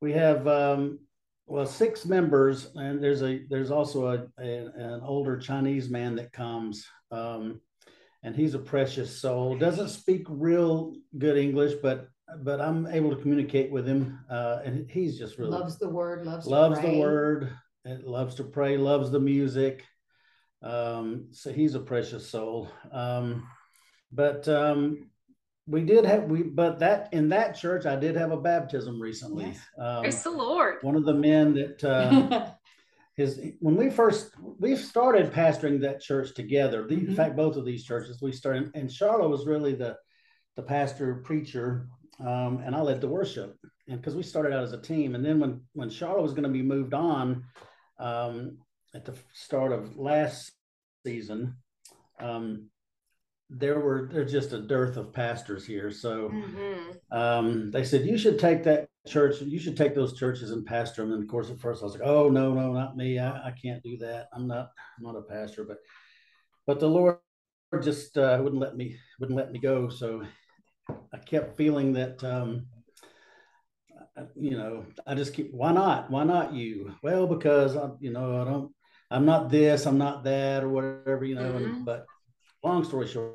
we 0.00 0.12
have 0.12 0.46
um, 0.46 1.00
well 1.48 1.66
six 1.66 2.04
members, 2.04 2.70
and 2.74 3.02
there's 3.02 3.22
a 3.22 3.40
there's 3.48 3.70
also 3.70 4.06
a, 4.06 4.42
a 4.42 4.66
an 4.76 5.00
older 5.02 5.36
Chinese 5.36 5.88
man 5.88 6.14
that 6.16 6.32
comes, 6.32 6.86
um, 7.10 7.60
and 8.22 8.36
he's 8.36 8.54
a 8.54 8.58
precious 8.58 9.20
soul. 9.20 9.56
Doesn't 9.56 9.88
speak 9.88 10.24
real 10.28 10.94
good 11.16 11.36
English, 11.36 11.74
but 11.82 12.08
but 12.42 12.60
I'm 12.60 12.86
able 12.86 13.10
to 13.10 13.20
communicate 13.20 13.70
with 13.70 13.86
him, 13.86 14.18
uh, 14.30 14.60
and 14.64 14.88
he's 14.90 15.18
just 15.18 15.38
really 15.38 15.52
Loves 15.52 15.78
the 15.78 15.88
word, 15.88 16.26
loves 16.26 16.46
loves 16.46 16.80
the 16.80 16.98
word 16.98 17.50
and 17.84 18.04
loves 18.04 18.34
to 18.36 18.44
pray 18.44 18.76
loves 18.76 19.10
the 19.10 19.20
music. 19.20 19.84
Um 20.62 21.28
so 21.30 21.52
he's 21.52 21.74
a 21.74 21.80
precious 21.80 22.28
soul. 22.28 22.68
Um 22.92 23.46
but 24.12 24.48
um 24.48 25.10
we 25.68 25.82
did 25.84 26.04
have 26.04 26.24
we 26.24 26.42
but 26.42 26.78
that 26.78 27.08
in 27.12 27.28
that 27.28 27.54
church 27.54 27.84
i 27.86 27.94
did 27.94 28.16
have 28.16 28.30
a 28.32 28.36
baptism 28.40 29.00
recently 29.00 29.46
Yes. 29.46 29.60
um, 29.78 30.02
Praise 30.02 30.22
the 30.22 30.30
Lord. 30.30 30.76
one 30.82 30.96
of 30.96 31.04
the 31.04 31.14
men 31.14 31.54
that 31.54 31.84
uh 31.84 32.52
his 33.16 33.40
when 33.60 33.76
we 33.76 33.90
first 33.90 34.30
we 34.58 34.76
started 34.76 35.32
pastoring 35.32 35.80
that 35.80 36.00
church 36.00 36.34
together 36.34 36.86
the, 36.86 36.94
in 36.94 37.06
Mhm. 37.08 37.16
fact 37.16 37.36
both 37.36 37.56
of 37.56 37.64
these 37.64 37.84
churches 37.84 38.22
we 38.22 38.32
started 38.32 38.70
and 38.74 38.90
charlotte 38.90 39.28
was 39.28 39.46
really 39.46 39.74
the 39.74 39.96
the 40.56 40.62
pastor 40.62 41.16
preacher 41.16 41.88
um, 42.20 42.58
and 42.64 42.74
i 42.74 42.80
led 42.80 43.00
the 43.00 43.08
worship 43.08 43.56
and 43.88 44.00
because 44.00 44.16
we 44.16 44.22
started 44.22 44.52
out 44.52 44.62
as 44.64 44.72
a 44.72 44.80
team 44.80 45.14
and 45.14 45.24
then 45.24 45.38
when 45.40 45.60
when 45.74 45.90
charlotte 45.90 46.22
was 46.22 46.32
going 46.32 46.44
to 46.44 46.48
be 46.48 46.62
moved 46.62 46.94
on 46.94 47.44
um, 48.00 48.58
at 48.94 49.04
the 49.04 49.14
start 49.34 49.72
of 49.72 49.96
last 49.96 50.52
season 51.04 51.56
um, 52.20 52.68
there 53.50 53.80
were 53.80 54.08
there's 54.12 54.30
just 54.32 54.52
a 54.52 54.60
dearth 54.60 54.96
of 54.96 55.12
pastors 55.12 55.64
here 55.66 55.90
so 55.90 56.28
Mhm. 56.28 56.96
um, 57.10 57.70
they 57.70 57.82
said 57.82 58.04
you 58.04 58.18
should 58.18 58.38
take 58.38 58.62
that 58.64 58.88
church 59.06 59.40
you 59.40 59.58
should 59.58 59.76
take 59.76 59.94
those 59.94 60.18
churches 60.18 60.50
and 60.50 60.66
pastor 60.66 61.02
them 61.02 61.12
and 61.14 61.22
of 61.22 61.28
course 61.30 61.48
at 61.50 61.58
first 61.58 61.82
i 61.82 61.86
was 61.86 61.94
like 61.94 62.06
oh 62.06 62.28
no 62.28 62.52
no 62.52 62.72
not 62.74 62.96
me. 62.96 63.18
I, 63.18 63.48
I 63.48 63.50
can't 63.52 63.82
do 63.82 63.96
that. 63.98 64.28
I'm 64.34 64.46
not 64.46 64.70
i'm 64.98 65.04
not 65.04 65.16
a 65.16 65.22
pastor. 65.22 65.64
But 65.64 65.78
but 66.66 66.78
the 66.78 66.88
lord 66.88 67.18
just 67.82 68.18
uh, 68.18 68.38
wouldn't 68.42 68.60
let 68.60 68.76
me 68.76 68.96
wouldn't 69.18 69.38
let 69.38 69.50
me 69.52 69.58
go. 69.58 69.88
So 69.88 70.22
i 71.14 71.16
kept 71.18 71.56
feeling 71.56 71.94
that 71.94 72.22
um, 72.24 72.66
you 74.36 74.56
know 74.56 74.84
i 75.06 75.14
just 75.14 75.32
keep 75.32 75.52
why 75.54 75.72
not? 75.72 76.10
Why 76.10 76.24
not 76.24 76.52
you? 76.52 76.94
Well 77.02 77.26
because 77.26 77.76
i 77.76 77.88
you 78.00 78.12
know 78.12 78.42
i 78.42 78.44
don't 78.44 78.72
i'm 79.10 79.24
not 79.24 79.48
this 79.48 79.86
i'm 79.86 79.96
not 79.98 80.24
that 80.24 80.62
or 80.64 80.68
whatever 80.68 81.24
you 81.24 81.34
know 81.34 81.52
Mhm. 81.52 81.56
and, 81.64 81.84
but 81.86 82.04
long 82.64 82.84
story 82.84 83.06
short 83.06 83.34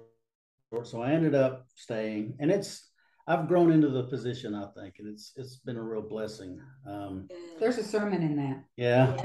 so 0.84 1.01
i 1.01 1.12
ended 1.12 1.36
up 1.36 1.65
staying 1.75 2.36
and 2.39 2.51
it's 2.51 2.89
i've 3.27 3.48
grown 3.48 3.72
into 3.72 3.89
the 3.89 4.03
position 4.03 4.53
i 4.56 4.65
think 4.75 4.96
and 5.00 5.08
it's 5.08 5.32
it's 5.36 5.58
been 5.58 5.77
a 5.77 5.82
real 5.82 6.01
blessing 6.01 6.60
um 6.88 7.27
There's 7.60 7.77
a 7.77 7.84
sermon 7.84 8.22
in 8.24 8.36
that. 8.38 8.63
yeah 8.75 9.15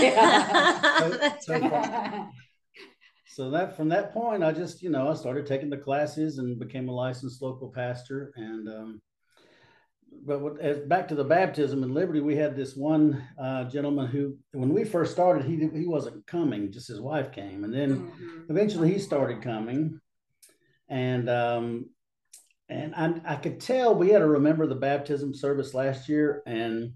Yeah. 0.00 1.36
So- 1.40 1.58
so- 1.60 2.28
so 3.30 3.50
that 3.50 3.76
from 3.76 3.88
that 3.90 4.12
point 4.12 4.42
i 4.42 4.50
just 4.50 4.82
you 4.82 4.90
know 4.90 5.08
i 5.08 5.14
started 5.14 5.46
taking 5.46 5.70
the 5.70 5.76
classes 5.76 6.38
and 6.38 6.58
became 6.58 6.88
a 6.88 6.92
licensed 6.92 7.40
local 7.40 7.68
pastor 7.70 8.32
and 8.36 8.68
um 8.68 9.00
but 10.24 10.40
what, 10.40 10.60
as, 10.60 10.78
back 10.80 11.08
to 11.08 11.14
the 11.14 11.24
baptism 11.24 11.82
in 11.82 11.94
liberty 11.94 12.20
we 12.20 12.36
had 12.36 12.56
this 12.56 12.76
one 12.76 13.22
uh, 13.40 13.64
gentleman 13.64 14.06
who 14.06 14.36
when 14.52 14.72
we 14.72 14.84
first 14.84 15.12
started 15.12 15.44
he 15.44 15.56
he 15.78 15.86
wasn't 15.86 16.26
coming 16.26 16.72
just 16.72 16.88
his 16.88 17.00
wife 17.00 17.32
came. 17.32 17.64
And 17.64 17.72
then 17.72 17.90
Mhm. 18.00 18.50
eventually 18.50 18.92
he 18.92 18.98
started 18.98 19.42
coming. 19.42 20.00
And 20.88 21.28
um 21.28 21.90
and 22.70 22.94
I, 22.94 23.20
I 23.24 23.36
could 23.36 23.60
tell 23.60 23.94
we 23.94 24.10
had 24.10 24.18
to 24.18 24.26
remember 24.28 24.66
the 24.66 24.74
baptism 24.74 25.32
service 25.34 25.74
last 25.74 26.08
year. 26.08 26.42
And 26.46 26.92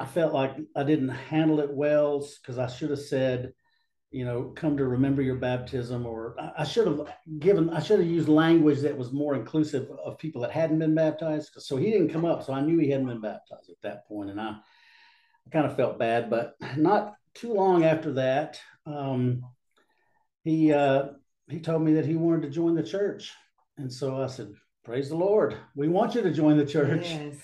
i 0.00 0.06
felt 0.06 0.32
like 0.32 0.54
i 0.76 0.84
didn't 0.84 1.08
handle 1.08 1.58
it 1.58 1.72
well 1.72 2.24
because 2.40 2.56
i 2.56 2.68
should 2.68 2.90
have 2.90 3.00
said 3.00 3.52
you 4.10 4.24
know 4.24 4.52
come 4.56 4.76
to 4.76 4.86
remember 4.86 5.20
your 5.20 5.36
baptism 5.36 6.06
or 6.06 6.34
I, 6.40 6.62
I 6.62 6.64
should 6.64 6.86
have 6.86 7.08
given 7.38 7.70
i 7.70 7.80
should 7.80 7.98
have 8.00 8.08
used 8.08 8.28
language 8.28 8.80
that 8.80 8.96
was 8.96 9.12
more 9.12 9.34
inclusive 9.34 9.90
of 10.02 10.18
people 10.18 10.40
that 10.42 10.50
hadn't 10.50 10.78
been 10.78 10.94
baptized 10.94 11.50
so 11.58 11.76
he 11.76 11.90
didn't 11.90 12.10
come 12.10 12.24
up 12.24 12.42
so 12.42 12.52
i 12.52 12.60
knew 12.60 12.78
he 12.78 12.90
hadn't 12.90 13.06
been 13.08 13.20
baptized 13.20 13.68
at 13.70 13.80
that 13.82 14.06
point 14.08 14.30
and 14.30 14.40
i, 14.40 14.48
I 14.50 15.50
kind 15.52 15.66
of 15.66 15.76
felt 15.76 15.98
bad 15.98 16.30
but 16.30 16.54
not 16.76 17.16
too 17.34 17.52
long 17.52 17.84
after 17.84 18.12
that 18.14 18.58
um, 18.86 19.42
he 20.42 20.72
uh, 20.72 21.08
he 21.48 21.60
told 21.60 21.82
me 21.82 21.94
that 21.94 22.06
he 22.06 22.14
wanted 22.14 22.42
to 22.42 22.50
join 22.50 22.74
the 22.74 22.82
church 22.82 23.34
and 23.76 23.92
so 23.92 24.22
i 24.22 24.26
said 24.26 24.52
praise 24.84 25.10
the 25.10 25.16
lord 25.16 25.56
we 25.76 25.88
want 25.88 26.14
you 26.14 26.22
to 26.22 26.32
join 26.32 26.56
the 26.56 26.64
church 26.64 27.04
Yes. 27.04 27.36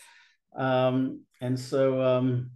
um, 0.57 1.21
and 1.43 1.61
so 1.61 2.01
um, 2.01 2.51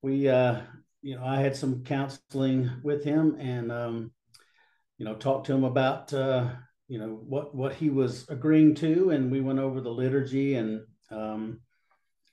we 0.00 0.28
uh, 0.28 0.60
you 1.06 1.14
know 1.16 1.24
i 1.24 1.36
had 1.40 1.54
some 1.54 1.84
counseling 1.84 2.68
with 2.82 3.04
him 3.04 3.36
and 3.38 3.70
um, 3.70 4.10
you 4.98 5.04
know 5.04 5.14
talked 5.14 5.46
to 5.46 5.52
him 5.54 5.62
about 5.64 6.12
uh, 6.12 6.48
you 6.88 6.98
know 6.98 7.10
what 7.28 7.54
what 7.54 7.72
he 7.74 7.90
was 7.90 8.28
agreeing 8.28 8.74
to 8.74 9.10
and 9.10 9.30
we 9.30 9.40
went 9.40 9.60
over 9.60 9.80
the 9.80 9.90
liturgy 10.02 10.54
and 10.56 10.80
um, 11.12 11.60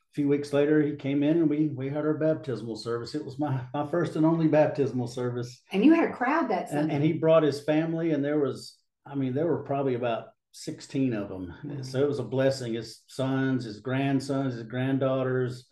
a 0.10 0.14
few 0.16 0.28
weeks 0.28 0.54
later 0.54 0.82
he 0.82 0.96
came 0.96 1.22
in 1.22 1.38
and 1.38 1.50
we 1.50 1.68
we 1.68 1.88
had 1.88 2.06
our 2.06 2.16
baptismal 2.16 2.76
service 2.76 3.14
it 3.14 3.24
was 3.24 3.38
my 3.38 3.62
my 3.76 3.86
first 3.86 4.16
and 4.16 4.26
only 4.26 4.48
baptismal 4.48 5.08
service 5.08 5.62
And 5.72 5.86
you 5.86 5.94
had 5.94 6.10
a 6.10 6.14
crowd 6.14 6.50
that 6.50 6.64
and, 6.70 6.80
Sunday. 6.80 6.96
and 6.96 7.04
he 7.04 7.14
brought 7.14 7.44
his 7.44 7.62
family 7.62 8.12
and 8.12 8.26
there 8.26 8.40
was 8.40 8.78
i 9.06 9.14
mean 9.14 9.34
there 9.36 9.48
were 9.48 9.64
probably 9.64 9.94
about 9.96 10.24
16 10.52 11.14
of 11.14 11.30
them 11.30 11.54
Mhm. 11.64 11.86
so 11.86 12.00
it 12.00 12.08
was 12.08 12.20
a 12.20 12.24
blessing 12.24 12.74
his 12.74 13.02
sons 13.08 13.66
his 13.66 13.80
grandsons 13.82 14.54
his 14.56 14.64
granddaughters 14.64 15.66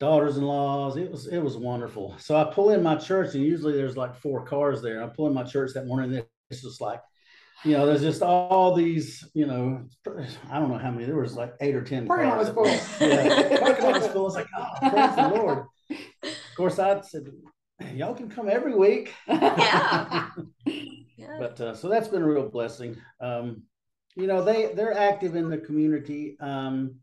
daughters-in-laws 0.00 0.96
it 0.96 1.10
was 1.10 1.26
it 1.28 1.38
was 1.38 1.56
wonderful 1.56 2.14
so 2.18 2.36
i 2.36 2.44
pull 2.44 2.70
in 2.70 2.82
my 2.82 2.96
church 2.96 3.34
and 3.34 3.44
usually 3.44 3.72
there's 3.72 3.96
like 3.96 4.14
four 4.14 4.44
cars 4.44 4.82
there 4.82 5.02
i 5.02 5.06
pull 5.06 5.26
in 5.26 5.34
my 5.34 5.44
church 5.44 5.72
that 5.72 5.86
morning 5.86 6.14
and 6.14 6.26
it's 6.50 6.62
just 6.62 6.80
like 6.80 7.00
you 7.64 7.72
know 7.72 7.86
there's 7.86 8.02
just 8.02 8.20
all 8.20 8.74
these 8.74 9.24
you 9.34 9.46
know 9.46 9.82
i 10.50 10.58
don't 10.58 10.70
know 10.70 10.78
how 10.78 10.90
many 10.90 11.04
there 11.04 11.16
was 11.16 11.36
like 11.36 11.54
eight 11.60 11.74
or 11.74 11.82
ten 11.82 12.06
Parking 12.06 12.28
lot 12.28 12.38
was 12.38 12.48
full. 12.50 12.66
yeah 12.66 13.58
parking 13.58 13.84
lot 13.84 14.00
was 14.02 14.06
full 14.08 14.26
it's 14.26 14.34
like 14.34 14.48
oh 14.56 14.90
praise 14.90 15.16
the 15.16 15.28
lord 15.28 15.58
of 15.90 16.36
course 16.56 16.78
i 16.78 17.00
said 17.00 17.28
y'all 17.94 18.14
can 18.14 18.28
come 18.28 18.48
every 18.48 18.74
week 18.74 19.14
Yeah. 19.28 20.30
Yeah. 20.66 21.36
but 21.38 21.60
uh, 21.60 21.74
so 21.74 21.88
that's 21.88 22.08
been 22.08 22.22
a 22.22 22.26
real 22.28 22.48
blessing 22.48 22.96
um 23.20 23.62
you 24.16 24.26
know 24.26 24.44
they 24.44 24.72
they're 24.74 24.96
active 24.96 25.36
in 25.36 25.48
the 25.48 25.58
community 25.58 26.36
um 26.40 26.96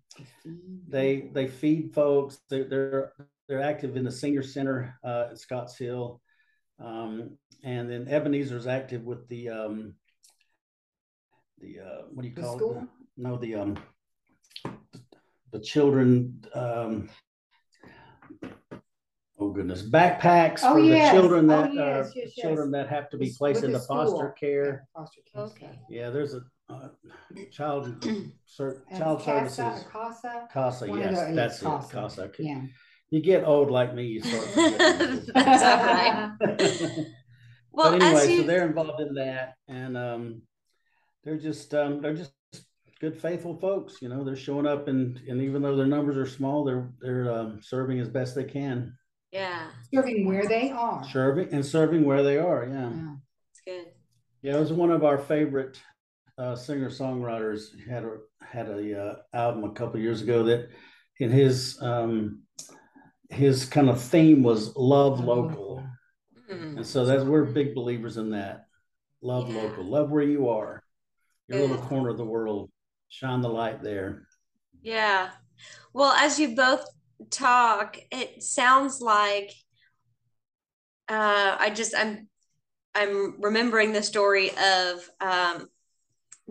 they 0.87 1.29
they 1.33 1.47
feed 1.47 1.93
folks 1.93 2.39
they, 2.49 2.63
they're 2.63 3.13
they're 3.47 3.61
active 3.61 3.95
in 3.97 4.03
the 4.03 4.11
senior 4.11 4.43
center 4.43 4.97
uh 5.03 5.27
at 5.31 5.39
scotts 5.39 5.77
hill 5.77 6.21
um 6.79 7.37
and 7.63 7.89
then 7.89 8.07
ebenezer's 8.07 8.67
active 8.67 9.03
with 9.03 9.27
the 9.29 9.49
um 9.49 9.93
the 11.59 11.79
uh 11.79 12.01
what 12.11 12.23
do 12.23 12.27
you 12.29 12.35
The 12.35 12.41
call 12.41 12.57
school? 12.57 12.77
it 12.81 12.87
no 13.17 13.37
the 13.37 13.55
um 13.55 13.77
the 15.51 15.59
children. 15.59 16.41
Um, 16.55 17.09
oh 19.37 19.49
goodness, 19.49 19.81
backpacks 19.83 20.61
Oh, 20.63 20.73
for 20.75 20.79
yes. 20.79 21.13
the 21.13 21.19
children 21.19 21.51
Oh, 21.51 21.61
that 21.61 21.73
yes, 21.73 21.81
are 21.83 21.97
yes, 22.03 22.13
yes. 22.15 22.33
children 22.35 22.71
that 22.71 22.87
have 22.87 23.09
to 23.09 23.17
be 23.17 23.33
placed 23.37 23.61
with 23.61 23.71
into 23.71 23.79
the 23.79 23.85
foster 23.85 24.29
care. 24.39 24.87
Foster 24.95 25.21
care. 25.31 25.43
Okay. 25.43 25.79
Yeah, 25.89 26.09
there's 26.09 26.33
a 26.33 26.41
uh, 26.71 26.87
child 27.51 28.03
ser- 28.45 28.83
child 28.97 29.21
CASA, 29.21 29.55
services. 29.55 29.85
Casa. 29.91 30.47
CASA, 30.53 30.87
One 30.87 30.99
yes, 30.99 31.19
the- 31.29 31.35
that's 31.35 31.61
yes, 31.61 31.61
it. 31.61 31.65
CASA. 31.65 31.93
CASA. 31.93 32.21
Okay. 32.23 32.43
Yeah. 32.43 32.61
You 33.09 33.21
get 33.21 33.43
old 33.43 33.69
like 33.71 33.93
me, 33.93 34.05
you 34.05 34.21
start. 34.23 34.45
forgetting. 34.47 35.25
That's 35.33 35.63
all 35.63 35.85
right. 35.85 36.91
Well, 37.73 37.91
but 37.91 38.01
anyway, 38.03 38.33
you 38.33 38.41
so 38.41 38.47
they're 38.47 38.67
involved 38.67 38.99
in 38.99 39.13
that, 39.15 39.53
and 39.69 39.95
um, 39.97 40.41
they're 41.23 41.37
just 41.37 41.73
um, 41.73 42.01
they're 42.01 42.13
just 42.13 42.33
good, 42.99 43.15
faithful 43.21 43.55
folks. 43.57 44.01
You 44.01 44.09
know, 44.09 44.25
they're 44.25 44.35
showing 44.35 44.67
up, 44.67 44.89
and 44.89 45.17
and 45.29 45.41
even 45.41 45.61
though 45.61 45.77
their 45.77 45.85
numbers 45.85 46.17
are 46.17 46.25
small, 46.25 46.65
they're 46.65 46.89
they're 47.01 47.31
um, 47.31 47.59
serving 47.61 47.99
as 48.01 48.09
best 48.09 48.35
they 48.35 48.43
can, 48.43 48.93
yeah, 49.31 49.67
Serving 49.93 50.25
where 50.27 50.45
they 50.49 50.69
are. 50.71 51.01
serving 51.13 51.53
and 51.53 51.65
serving 51.65 52.03
where 52.03 52.23
they 52.23 52.37
are. 52.37 52.65
Yeah, 52.67 52.89
Yeah. 52.89 53.13
it's 53.53 53.61
good. 53.65 53.85
yeah. 54.41 54.57
It 54.57 54.59
was 54.59 54.73
one 54.73 54.91
of 54.91 55.05
our 55.05 55.17
favorite 55.17 55.79
uh, 56.37 56.55
singer 56.55 56.89
songwriters. 56.89 57.77
Had 57.87 58.03
a 58.03 58.17
had 58.41 58.69
a 58.69 59.01
uh, 59.01 59.15
album 59.33 59.63
a 59.63 59.73
couple 59.73 59.99
years 59.99 60.21
ago 60.21 60.43
that 60.43 60.69
in 61.19 61.29
his 61.29 61.81
um, 61.81 62.43
his 63.29 63.65
kind 63.65 63.89
of 63.89 64.01
theme 64.01 64.43
was 64.43 64.75
love 64.75 65.19
local. 65.19 65.83
Mm. 66.51 66.77
And 66.77 66.85
so 66.85 67.05
that's 67.05 67.23
we're 67.23 67.45
big 67.45 67.75
believers 67.75 68.17
in 68.17 68.31
that. 68.31 68.65
Love 69.21 69.49
Yeah. 69.49 69.61
local, 69.61 69.83
love 69.85 70.09
where 70.09 70.23
you 70.23 70.49
are, 70.49 70.83
your 71.47 71.59
little 71.61 71.77
corner 71.77 72.09
of 72.09 72.17
the 72.17 72.25
world. 72.25 72.71
Shine 73.09 73.41
the 73.41 73.49
light 73.49 73.83
there. 73.83 74.27
Yeah. 74.81 75.29
Well, 75.93 76.11
as 76.13 76.39
you 76.39 76.55
both 76.55 76.85
talk, 77.29 77.97
it 78.11 78.41
sounds 78.41 79.01
like 79.01 79.51
uh, 81.09 81.57
I 81.59 81.69
just 81.69 81.93
I'm 81.95 82.29
I'm 82.95 83.41
remembering 83.41 83.93
the 83.93 84.03
story 84.03 84.51
of 84.51 85.09
um, 85.19 85.67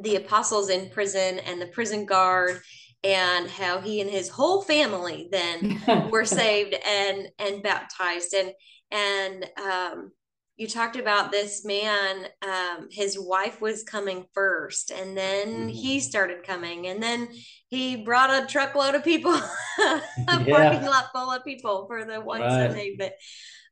the 0.00 0.16
apostles 0.16 0.70
in 0.70 0.90
prison 0.90 1.38
and 1.40 1.60
the 1.60 1.66
prison 1.66 2.06
guard 2.06 2.60
and 3.02 3.48
how 3.48 3.80
he 3.80 4.00
and 4.00 4.10
his 4.10 4.28
whole 4.28 4.62
family 4.62 5.28
then 5.30 5.80
were 6.10 6.24
saved 6.24 6.74
and 6.86 7.28
and 7.38 7.62
baptized 7.62 8.34
and 8.34 8.52
and 8.90 9.46
um 9.64 10.10
you 10.56 10.68
talked 10.68 10.96
about 10.96 11.30
this 11.32 11.64
man 11.64 12.26
um 12.42 12.88
his 12.90 13.18
wife 13.18 13.60
was 13.62 13.82
coming 13.82 14.26
first 14.34 14.90
and 14.90 15.16
then 15.16 15.68
Mhm. 15.68 15.70
he 15.70 16.00
started 16.00 16.42
coming 16.42 16.88
and 16.88 17.02
then 17.02 17.28
he 17.68 18.04
brought 18.04 18.42
a 18.42 18.46
truckload 18.46 18.94
of 18.94 19.02
people 19.04 19.32
a 19.80 20.02
Yeah. 20.44 20.70
parking 20.70 20.84
lot 20.84 21.06
full 21.14 21.30
of 21.30 21.44
people 21.44 21.86
for 21.86 22.04
the 22.04 22.20
one 22.20 22.42
Right. 22.42 22.50
sunday 22.50 22.96
but 22.98 23.12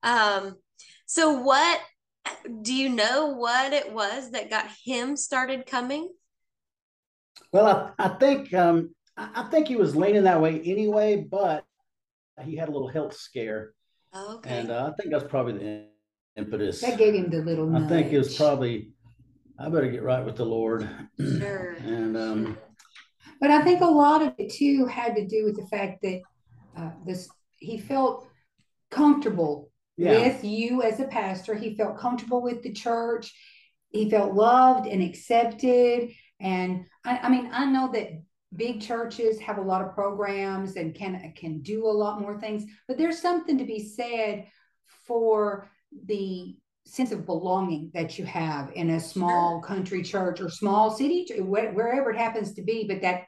um 0.03 0.55
so 1.05 1.33
what 1.43 1.81
do 2.63 2.73
you 2.75 2.89
know 2.89 3.29
what 3.29 3.73
it 3.73 3.93
was 3.93 4.31
that 4.31 4.51
got 4.51 4.67
him 4.85 5.17
started 5.17 5.67
coming 5.67 6.09
Well, 7.53 7.95
I, 7.99 8.07
I 8.07 8.09
think 8.09 8.53
um, 8.55 8.95
I, 9.17 9.29
I 9.37 9.43
think 9.51 9.69
he 9.69 9.77
was 9.77 9.97
leaning 9.97 10.25
that 10.25 10.41
way 10.41 10.61
anyway, 10.65 11.17
but 11.17 11.65
he 12.45 12.57
had 12.57 12.69
a 12.69 12.73
little 12.73 12.89
health 12.89 13.15
scare, 13.15 13.73
okay 14.15 14.51
and 14.51 14.71
uh, 14.71 14.91
I 14.91 15.01
think 15.01 15.13
that's 15.13 15.29
probably 15.29 15.55
the 15.55 15.87
impetus. 16.37 16.81
That 16.81 16.99
gave 16.99 17.15
him 17.15 17.31
the 17.31 17.39
little 17.39 17.75
I 17.75 17.87
think 17.89 18.13
it 18.13 18.19
was 18.19 18.37
probably 18.37 18.93
I 19.59 19.69
better 19.69 19.91
get 19.91 20.03
right 20.03 20.25
with 20.25 20.37
the 20.37 20.47
Lord, 20.47 20.89
Sure. 21.19 21.73
and 21.81 22.17
um, 22.17 22.59
But 23.41 23.51
I 23.51 23.63
think 23.63 23.81
a 23.81 23.87
lot 23.87 24.23
of 24.23 24.35
it 24.39 24.53
too 24.53 24.87
had 24.87 25.17
to 25.17 25.27
do 25.27 25.45
with 25.45 25.57
the 25.57 25.67
fact 25.67 26.03
that 26.03 26.21
uh, 26.77 26.91
this 27.05 27.29
he 27.57 27.79
felt 27.79 28.29
comfortable 28.91 29.71
yeah, 29.97 30.13
with 30.13 30.45
you 30.45 30.83
as 30.83 31.01
a 31.01 31.05
pastor. 31.05 31.55
He 31.55 31.75
felt 31.75 31.99
comfortable 31.99 32.41
with 32.41 32.63
the 32.63 32.73
church. 32.73 33.35
He 33.91 34.09
felt 34.09 34.35
loved 34.35 34.87
and 34.87 35.03
accepted. 35.03 36.11
And 36.41 36.87
I, 37.05 37.19
I 37.19 37.29
mean, 37.29 37.51
I 37.53 37.65
know 37.65 37.91
that 37.93 38.11
big 38.55 38.81
churches 38.81 39.39
have 39.41 39.59
a 39.59 39.63
lot 39.63 39.83
of 39.83 39.95
programs 39.95 40.77
and 40.77 40.95
can 40.95 41.33
can 41.37 41.61
do 41.61 41.87
a 41.87 41.91
lot 41.91 42.21
more 42.21 42.39
things, 42.39 42.65
but 42.87 42.97
there's 42.97 43.21
something 43.21 43.59
to 43.59 43.65
be 43.65 43.85
said 43.85 44.47
for 45.07 45.71
the 46.07 46.57
sense 46.87 47.13
of 47.13 47.27
belonging 47.27 47.91
that 47.93 48.19
you 48.19 48.25
have 48.25 48.73
in 48.75 48.91
a 48.91 49.01
small 49.01 49.61
country 49.61 50.03
church 50.03 50.41
or 50.41 50.49
small 50.49 50.91
city, 50.91 51.27
wherever 51.39 52.11
it 52.11 52.17
happens 52.17 52.55
to 52.55 52.63
be. 52.63 52.87
But 52.87 53.03
that 53.03 53.25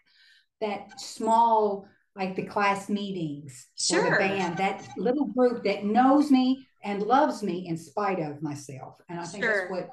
that 0.61 1.01
small, 1.01 1.87
like 2.17 2.37
the 2.37 2.45
class 2.45 2.89
meetings 2.89 3.67
or 3.91 3.97
Sure. 3.97 4.11
the 4.13 4.19
band, 4.19 4.59
that 4.59 4.87
little 4.97 5.27
group 5.27 5.65
that 5.65 5.85
knows 5.85 6.31
me 6.31 6.67
and 6.83 7.03
loves 7.03 7.43
me 7.43 7.67
in 7.67 7.77
spite 7.77 8.21
of 8.21 8.43
myself. 8.43 9.01
And 9.09 9.21
I 9.21 9.25
think 9.25 9.45
Sure. 9.45 9.53
that's 9.53 9.71
what 9.71 9.91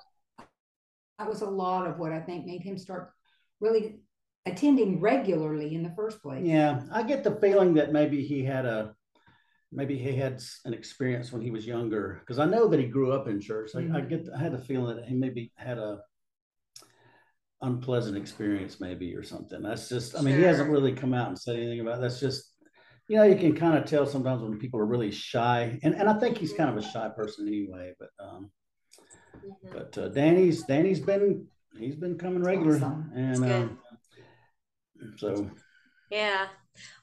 that 1.19 1.27
was 1.27 1.41
a 1.41 1.49
lot 1.49 1.87
of 1.87 1.97
what 1.97 2.11
I 2.11 2.19
think 2.19 2.45
made 2.45 2.61
him 2.61 2.77
start 2.77 3.11
really 3.59 3.99
attending 4.45 4.99
regularly 5.01 5.75
in 5.75 5.83
the 5.83 5.93
first 5.95 6.21
place. 6.21 6.45
yeah. 6.45 6.81
I 6.91 7.03
get 7.03 7.23
the 7.23 7.35
feeling 7.35 7.73
that 7.75 7.91
maybe 7.91 8.23
he 8.23 8.43
had 8.43 8.65
a 8.65 8.93
maybe 9.71 9.97
he 9.97 10.15
had 10.15 10.41
an 10.63 10.73
experience 10.73 11.33
when 11.33 11.41
he 11.41 11.51
was 11.51 11.67
younger 11.67 12.17
because 12.21 12.39
I 12.39 12.45
know 12.45 12.67
that 12.69 12.79
he 12.79 12.85
grew 12.87 13.11
up 13.11 13.27
in 13.27 13.41
church. 13.41 13.71
I, 13.75 13.79
I 13.79 13.81
Mhm. 13.83 14.09
get 14.09 14.29
I 14.33 14.39
had 14.39 14.53
the 14.53 14.57
feeling 14.63 14.95
that 14.95 15.05
he 15.05 15.15
maybe 15.15 15.51
had 15.55 15.77
a 15.77 15.99
unpleasant 17.61 18.15
experience 18.15 18.79
maybe 18.79 19.15
or 19.15 19.23
something. 19.23 19.61
That's 19.61 19.89
just 19.89 20.15
I 20.17 20.21
mean 20.21 20.37
he 20.37 20.43
hasn't 20.43 20.69
really 20.69 20.93
come 20.93 21.13
out 21.13 21.29
and 21.29 21.37
said 21.39 21.55
anything 21.55 21.79
about 21.79 21.97
it. 21.97 22.01
that's 22.01 22.19
just 22.19 22.53
you 23.07 23.17
know 23.17 23.23
you 23.23 23.35
can 23.35 23.55
kind 23.55 23.77
of 23.77 23.85
tell 23.85 24.05
sometimes 24.05 24.43
when 24.43 24.59
people 24.59 24.79
are 24.79 24.85
really 24.85 25.11
shy 25.11 25.79
and 25.83 25.95
and 25.95 26.07
I 26.07 26.19
think 26.19 26.37
he's 26.37 26.53
kind 26.53 26.69
of 26.69 26.77
a 26.77 26.81
shy 26.87 27.09
person 27.09 27.47
anyway 27.47 27.93
but 27.99 28.09
um 28.23 28.51
Mhm. 29.43 29.71
but 29.73 29.97
uh, 29.97 30.07
Danny's 30.09 30.63
Danny's 30.63 30.99
been 30.99 31.47
he's 31.77 31.95
been 31.95 32.17
coming 32.17 32.43
regular 32.43 32.75
Awesome. 32.75 33.11
and 33.15 33.43
That's 33.43 33.53
um, 33.53 33.79
so 35.17 35.49
Yeah. 36.09 36.47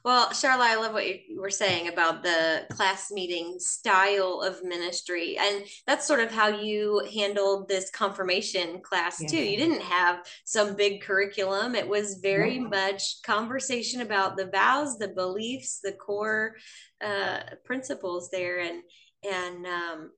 Well, 0.05 0.31
Charlotte, 0.31 0.67
I 0.69 0.75
love 0.77 0.93
what 0.93 1.05
you 1.05 1.41
were 1.41 1.49
saying 1.49 1.89
about 1.89 2.23
the 2.23 2.65
class 2.69 3.11
meeting 3.11 3.59
style 3.59 4.39
of 4.41 4.63
ministry. 4.63 5.37
And 5.37 5.65
that's 5.85 6.07
sort 6.07 6.21
of 6.21 6.31
how 6.31 6.47
you 6.47 7.05
handled 7.13 7.67
this 7.67 7.89
confirmation 7.91 8.79
class 8.81 9.17
too. 9.17 9.37
You 9.43 9.57
didn't 9.57 9.81
have 9.81 10.25
some 10.45 10.75
big 10.77 11.01
curriculum. 11.01 11.75
It 11.75 11.87
was 11.89 12.19
very 12.21 12.57
No. 12.57 12.69
much 12.69 13.21
conversation 13.23 13.99
about 13.99 14.37
the 14.37 14.45
vows, 14.47 14.97
the 14.97 15.09
beliefs, 15.09 15.81
the 15.83 15.91
core 15.91 16.55
uh, 17.01 17.41
principles 17.65 18.29
there. 18.29 18.59
And, 18.59 18.81
and, 19.29 19.67
um, 19.67 20.11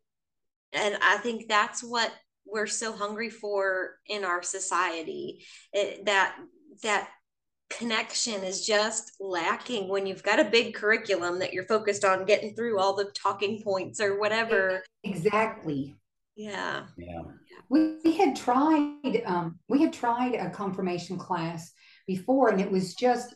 and 0.78 0.98
I 1.02 1.18
think 1.18 1.48
that's 1.48 1.84
what 1.84 2.12
we're 2.46 2.68
so 2.68 2.94
hungry 2.94 3.30
for 3.30 3.98
in 4.08 4.24
our 4.24 4.42
society. 4.42 5.44
It, 5.74 6.06
that, 6.06 6.38
that 6.84 7.10
connection 7.70 8.44
is 8.44 8.66
just 8.66 9.12
lacking 9.20 9.90
when 9.90 10.06
you've 10.06 10.24
got 10.24 10.40
a 10.40 10.46
big 10.46 10.74
curriculum 10.74 11.40
that 11.40 11.54
you're 11.54 11.66
focused 11.66 12.06
on 12.06 12.26
getting 12.26 12.56
through 12.56 12.80
all 12.80 12.96
the 12.96 13.12
talking 13.14 13.62
points 13.62 14.00
or 14.00 14.20
whatever. 14.20 14.84
Exactly. 15.04 15.96
Yeah. 16.36 16.84
yeah 16.98 17.24
We, 17.70 17.98
we 18.06 18.14
had 18.14 18.36
tried 18.36 19.24
um, 19.26 19.60
we 19.68 19.82
had 19.82 19.92
tried 19.92 20.36
a 20.36 20.50
confirmation 20.50 21.18
class 21.18 21.72
before, 22.06 22.50
and 22.50 22.62
it 22.62 22.72
was 22.72 22.94
just 22.94 23.36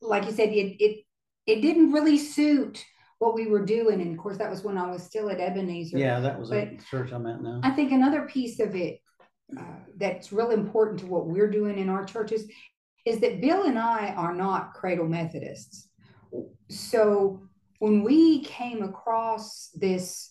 like 0.00 0.24
you 0.24 0.32
said, 0.32 0.50
it 0.50 0.76
it 0.82 1.04
it 1.46 1.60
didn't 1.60 1.92
really 1.92 2.16
suit 2.16 2.84
what 3.20 3.34
we 3.34 3.46
were 3.46 3.64
doing. 3.64 4.00
And 4.00 4.12
of 4.12 4.18
course, 4.18 4.38
that 4.38 4.50
was 4.50 4.64
when 4.64 4.78
I 4.78 4.90
was 4.90 5.02
still 5.04 5.30
at 5.30 5.38
Ebenezer. 5.38 5.98
yeah 5.98 6.18
that 6.20 6.40
was 6.40 6.50
a 6.50 6.76
church 6.90 7.12
I'm 7.12 7.26
at 7.26 7.40
now 7.40 7.60
I 7.62 7.70
think 7.70 7.92
another 7.92 8.22
piece 8.22 8.58
of 8.58 8.74
it 8.74 9.00
uh, 9.56 9.62
that's 9.96 10.32
real 10.32 10.50
important 10.50 11.00
to 11.00 11.06
what 11.06 11.26
we're 11.26 11.50
doing 11.50 11.78
in 11.78 11.88
our 11.88 12.04
churches 12.04 12.46
is 13.04 13.20
that 13.20 13.40
Bill 13.40 13.64
and 13.64 13.78
I 13.78 14.14
are 14.16 14.34
not 14.34 14.74
cradle 14.74 15.06
Methodists. 15.06 15.88
So 16.68 17.42
when 17.78 18.02
we 18.02 18.42
came 18.44 18.82
across 18.82 19.70
this 19.74 20.30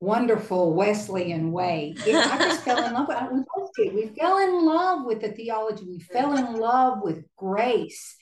wonderful 0.00 0.74
Wesleyan 0.74 1.52
way, 1.52 1.94
it, 2.06 2.14
I 2.14 2.38
just 2.38 2.62
fell 2.62 2.84
in 2.84 2.92
love 2.92 3.08
with 3.08 3.18
we 3.32 3.44
both 3.54 3.70
did. 3.76 3.94
We 3.94 4.06
fell 4.18 4.38
in 4.38 4.66
love 4.66 5.04
with 5.06 5.20
the 5.20 5.32
theology. 5.32 5.84
We 5.86 6.00
fell 6.00 6.36
in 6.36 6.56
love 6.56 6.98
with 7.02 7.24
grace 7.36 8.16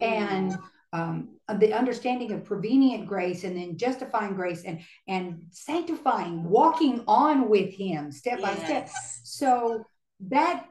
and 0.00 0.56
um, 0.92 1.36
the 1.58 1.72
understanding 1.72 2.32
of 2.32 2.44
prevenient 2.44 3.06
grace 3.06 3.44
and 3.44 3.56
then 3.56 3.76
justifying 3.78 4.34
grace 4.34 4.64
and 4.64 4.80
and 5.08 5.44
sanctifying, 5.50 6.44
walking 6.44 7.02
on 7.06 7.48
with 7.48 7.72
him 7.72 8.12
step 8.12 8.40
by 8.42 8.54
step. 8.56 8.88
So 9.24 9.84
that 10.28 10.66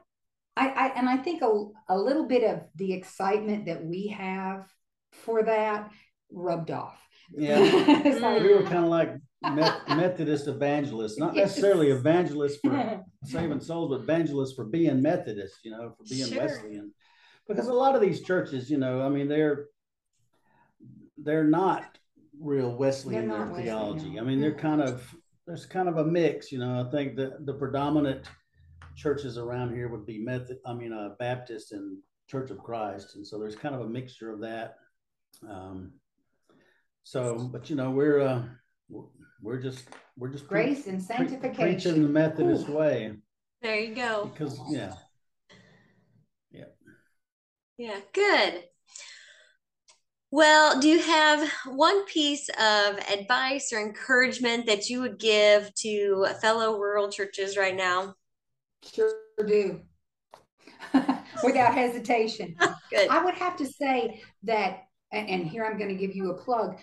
I, 0.56 0.68
I 0.68 0.86
and 0.96 1.08
I 1.08 1.16
think 1.16 1.42
a, 1.42 1.64
a 1.88 1.96
little 1.98 2.26
bit 2.26 2.44
of 2.44 2.60
the 2.76 2.92
excitement 2.92 3.66
that 3.66 3.84
we 3.84 4.08
have 4.08 4.66
for 5.12 5.42
that 5.42 5.90
rubbed 6.30 6.70
off. 6.70 6.98
yeah 7.36 7.58
like- 8.20 8.42
we 8.42 8.54
were 8.54 8.62
kind 8.62 8.84
of 8.84 8.90
like 8.90 9.16
Methodist 9.42 10.46
evangelists, 10.46 11.18
not 11.18 11.34
Yes. 11.34 11.48
necessarily 11.48 11.90
evangelists 11.90 12.58
for 12.64 13.04
saving 13.24 13.60
souls, 13.60 13.90
but 13.90 14.00
evangelists 14.04 14.54
for 14.54 14.64
being 14.64 15.02
Methodist, 15.02 15.56
you 15.64 15.72
know, 15.72 15.94
for 15.98 16.04
being 16.08 16.26
Sure. 16.28 16.38
Wesleyan. 16.38 16.92
Because 17.48 17.66
a 17.66 17.72
lot 17.72 17.96
of 17.96 18.00
these 18.00 18.22
churches, 18.22 18.70
you 18.70 18.78
know, 18.78 19.02
I 19.02 19.08
mean, 19.08 19.26
they're 19.28 19.66
they're 21.22 21.44
not 21.44 21.98
real 22.40 22.74
Wesleyan 22.74 23.28
They're 23.28 23.36
in 23.36 23.40
not 23.48 23.54
their 23.54 23.64
theology. 23.64 23.98
Wesleyan, 24.06 24.24
I 24.24 24.28
mean, 24.28 24.40
they're 24.40 24.54
kind 24.54 24.80
of 24.82 25.14
there's 25.46 25.66
kind 25.66 25.88
of 25.88 25.98
a 25.98 26.04
mix. 26.04 26.52
You 26.52 26.58
know, 26.58 26.84
I 26.86 26.90
think 26.90 27.16
the 27.16 27.38
the 27.44 27.54
predominant 27.54 28.26
churches 28.96 29.38
around 29.38 29.74
here 29.74 29.88
would 29.88 30.06
be 30.06 30.18
Method. 30.18 30.58
I 30.66 30.72
mean, 30.74 30.92
uh, 30.92 31.10
Baptist 31.18 31.72
and 31.72 31.98
Church 32.28 32.50
of 32.50 32.58
Christ, 32.58 33.16
and 33.16 33.26
so 33.26 33.38
there's 33.38 33.56
kind 33.56 33.74
of 33.74 33.80
a 33.82 33.88
mixture 33.88 34.30
of 34.32 34.40
that. 34.40 34.76
Um, 35.48 35.92
so, 37.04 37.48
but 37.52 37.68
you 37.70 37.76
know, 37.76 37.90
we're 37.90 38.20
uh, 38.20 38.42
we're 39.40 39.60
just 39.60 39.84
we're 40.16 40.28
just 40.28 40.46
pre- 40.46 40.64
Grace 40.64 40.86
and 40.86 40.98
pre- 41.04 41.16
sanctification. 41.16 41.56
preaching 41.64 42.02
the 42.02 42.08
Methodist 42.08 42.68
Ooh. 42.68 42.76
way 42.78 43.14
There 43.60 43.78
you 43.78 43.94
go. 43.94 44.30
because 44.32 44.60
yeah, 44.70 44.92
yeah, 46.52 46.64
Yeah, 47.76 47.98
good. 48.12 48.64
Well, 50.32 50.80
do 50.80 50.88
you 50.88 50.98
have 50.98 51.46
one 51.66 52.06
piece 52.06 52.48
of 52.58 52.98
advice 53.12 53.70
or 53.70 53.80
encouragement 53.80 54.64
that 54.64 54.88
you 54.88 55.02
would 55.02 55.18
give 55.18 55.74
to 55.74 56.26
fellow 56.40 56.78
rural 56.78 57.10
churches 57.10 57.58
right 57.58 57.76
now? 57.76 58.14
Sure 58.82 59.12
do. 59.46 59.82
Without 61.44 61.74
hesitation. 61.74 62.56
Good. 62.90 63.10
I 63.10 63.22
would 63.22 63.34
have 63.34 63.56
to 63.58 63.66
say 63.66 64.22
that, 64.44 64.84
and 65.12 65.46
here 65.46 65.66
I'm 65.66 65.76
going 65.76 65.90
to 65.90 66.06
give 66.06 66.16
you 66.16 66.30
a 66.30 66.42
plug 66.42 66.78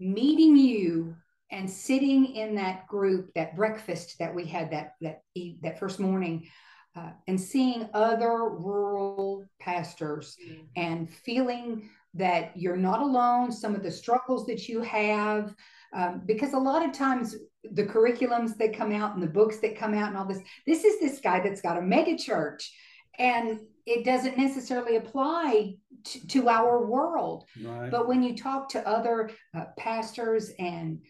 meeting 0.00 0.56
you 0.56 1.14
and 1.52 1.70
sitting 1.70 2.34
in 2.34 2.56
that 2.56 2.88
group, 2.88 3.30
that 3.36 3.54
breakfast 3.54 4.16
that 4.18 4.34
we 4.34 4.46
had 4.46 4.72
that 4.72 4.94
that 5.00 5.22
that 5.62 5.78
first 5.78 6.00
morning, 6.00 6.48
uh, 6.96 7.10
and 7.28 7.40
seeing 7.40 7.88
other 7.94 8.48
rural 8.48 9.44
pastors 9.60 10.36
and 10.74 11.08
feeling 11.08 11.88
that 12.14 12.52
you're 12.56 12.76
not 12.76 13.00
alone, 13.00 13.52
some 13.52 13.74
of 13.74 13.82
the 13.82 13.90
struggles 13.90 14.46
that 14.46 14.68
you 14.68 14.80
have, 14.82 15.54
um, 15.92 16.22
because 16.26 16.52
a 16.52 16.58
lot 16.58 16.84
of 16.84 16.92
times 16.92 17.36
the 17.72 17.84
curriculums 17.84 18.56
that 18.56 18.76
come 18.76 18.92
out 18.92 19.14
and 19.14 19.22
the 19.22 19.26
books 19.26 19.58
that 19.58 19.76
come 19.76 19.94
out 19.94 20.08
and 20.08 20.16
all 20.16 20.26
this, 20.26 20.40
this 20.66 20.84
is 20.84 21.00
this 21.00 21.20
guy 21.20 21.40
that's 21.40 21.60
got 21.60 21.78
a 21.78 21.82
mega 21.82 22.16
church, 22.16 22.72
and 23.18 23.60
it 23.86 24.04
doesn't 24.04 24.38
necessarily 24.38 24.96
apply 24.96 25.74
to, 26.04 26.26
to 26.28 26.48
our 26.48 26.86
world. 26.86 27.44
right. 27.62 27.90
But 27.90 28.08
when 28.08 28.22
you 28.22 28.36
talk 28.36 28.68
to 28.70 28.88
other 28.88 29.30
uh, 29.54 29.64
pastors 29.76 30.50
and 30.58 31.00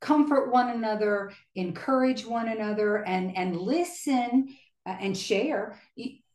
comfort 0.00 0.50
one 0.50 0.70
another, 0.70 1.32
encourage 1.54 2.26
one 2.26 2.48
another, 2.48 3.04
and 3.04 3.36
and 3.36 3.56
listen 3.56 4.54
uh, 4.86 4.96
and 5.00 5.16
share, 5.16 5.80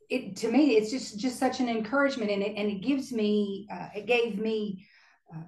it 0.09 0.35
to 0.37 0.49
me 0.49 0.77
it's 0.77 0.91
just 0.91 1.19
just 1.19 1.39
such 1.39 1.59
an 1.59 1.69
encouragement, 1.69 2.31
and 2.31 2.41
it 2.41 2.53
and 2.55 2.69
it 2.69 2.81
gives 2.81 3.11
me 3.11 3.67
uh, 3.71 3.89
it 3.95 4.05
gave 4.05 4.39
me. 4.39 4.85
Uh, 5.33 5.43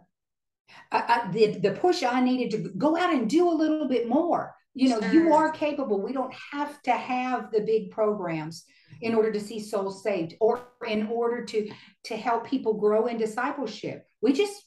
I, 0.92 0.98
I, 0.98 1.32
the 1.32 1.60
the 1.60 1.72
push 1.72 2.04
I 2.04 2.22
needed 2.22 2.52
to 2.52 2.70
go 2.78 2.98
out 2.98 3.14
and 3.14 3.30
do 3.30 3.50
a 3.50 3.54
little 3.54 3.88
bit 3.88 4.08
more. 4.08 4.54
You 4.74 4.88
know, 4.90 5.00
you 5.12 5.34
are 5.34 5.52
capable. 5.52 6.02
We 6.02 6.14
don't 6.14 6.34
have 6.54 6.82
to 6.84 6.94
have 6.94 7.52
the 7.52 7.60
big 7.60 7.92
programs 7.92 8.64
in 9.02 9.16
order 9.16 9.32
to 9.32 9.40
see 9.40 9.60
souls 9.60 10.02
saved, 10.02 10.36
or 10.40 10.62
in 10.88 11.08
order 11.08 11.44
to 11.44 11.72
to 12.06 12.16
help 12.16 12.48
people 12.48 12.76
grow 12.76 13.08
in 13.08 13.18
discipleship. 13.18 14.06
We 14.22 14.34
just 14.34 14.64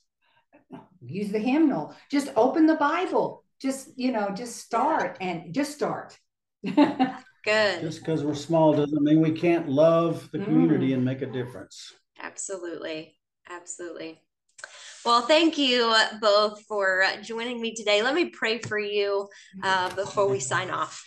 use 1.01 1.31
the 1.31 1.39
hymnal, 1.39 1.95
just 2.11 2.31
open 2.37 2.67
the 2.67 2.75
Bible, 2.75 3.45
just, 3.61 3.91
you 3.97 4.13
know, 4.13 4.31
just 4.31 4.57
start 4.57 5.17
and 5.21 5.55
just 5.55 5.73
start. 5.73 6.19
Good. 7.45 7.83
Just 7.83 8.01
because 8.01 8.25
we're 8.25 8.35
small 8.35 8.73
doesn't 8.73 9.03
mean 9.03 9.21
we 9.21 9.33
can't 9.33 9.69
love 9.69 10.31
the 10.33 10.39
community 10.39 10.91
Mm. 10.91 10.95
and 10.95 11.05
make 11.05 11.23
a 11.23 11.27
difference. 11.27 11.93
Absolutely. 12.19 13.19
Absolutely. 13.49 14.21
Well, 15.05 15.23
thank 15.23 15.59
you 15.59 15.95
both 16.21 16.63
for 16.63 17.05
joining 17.23 17.61
me 17.61 17.75
today. 17.75 18.03
Let 18.03 18.15
me 18.15 18.31
pray 18.31 18.59
for 18.59 18.79
you 18.79 19.29
uh, 19.63 19.95
before 19.95 20.27
we 20.29 20.41
sign 20.41 20.71
off. 20.71 21.05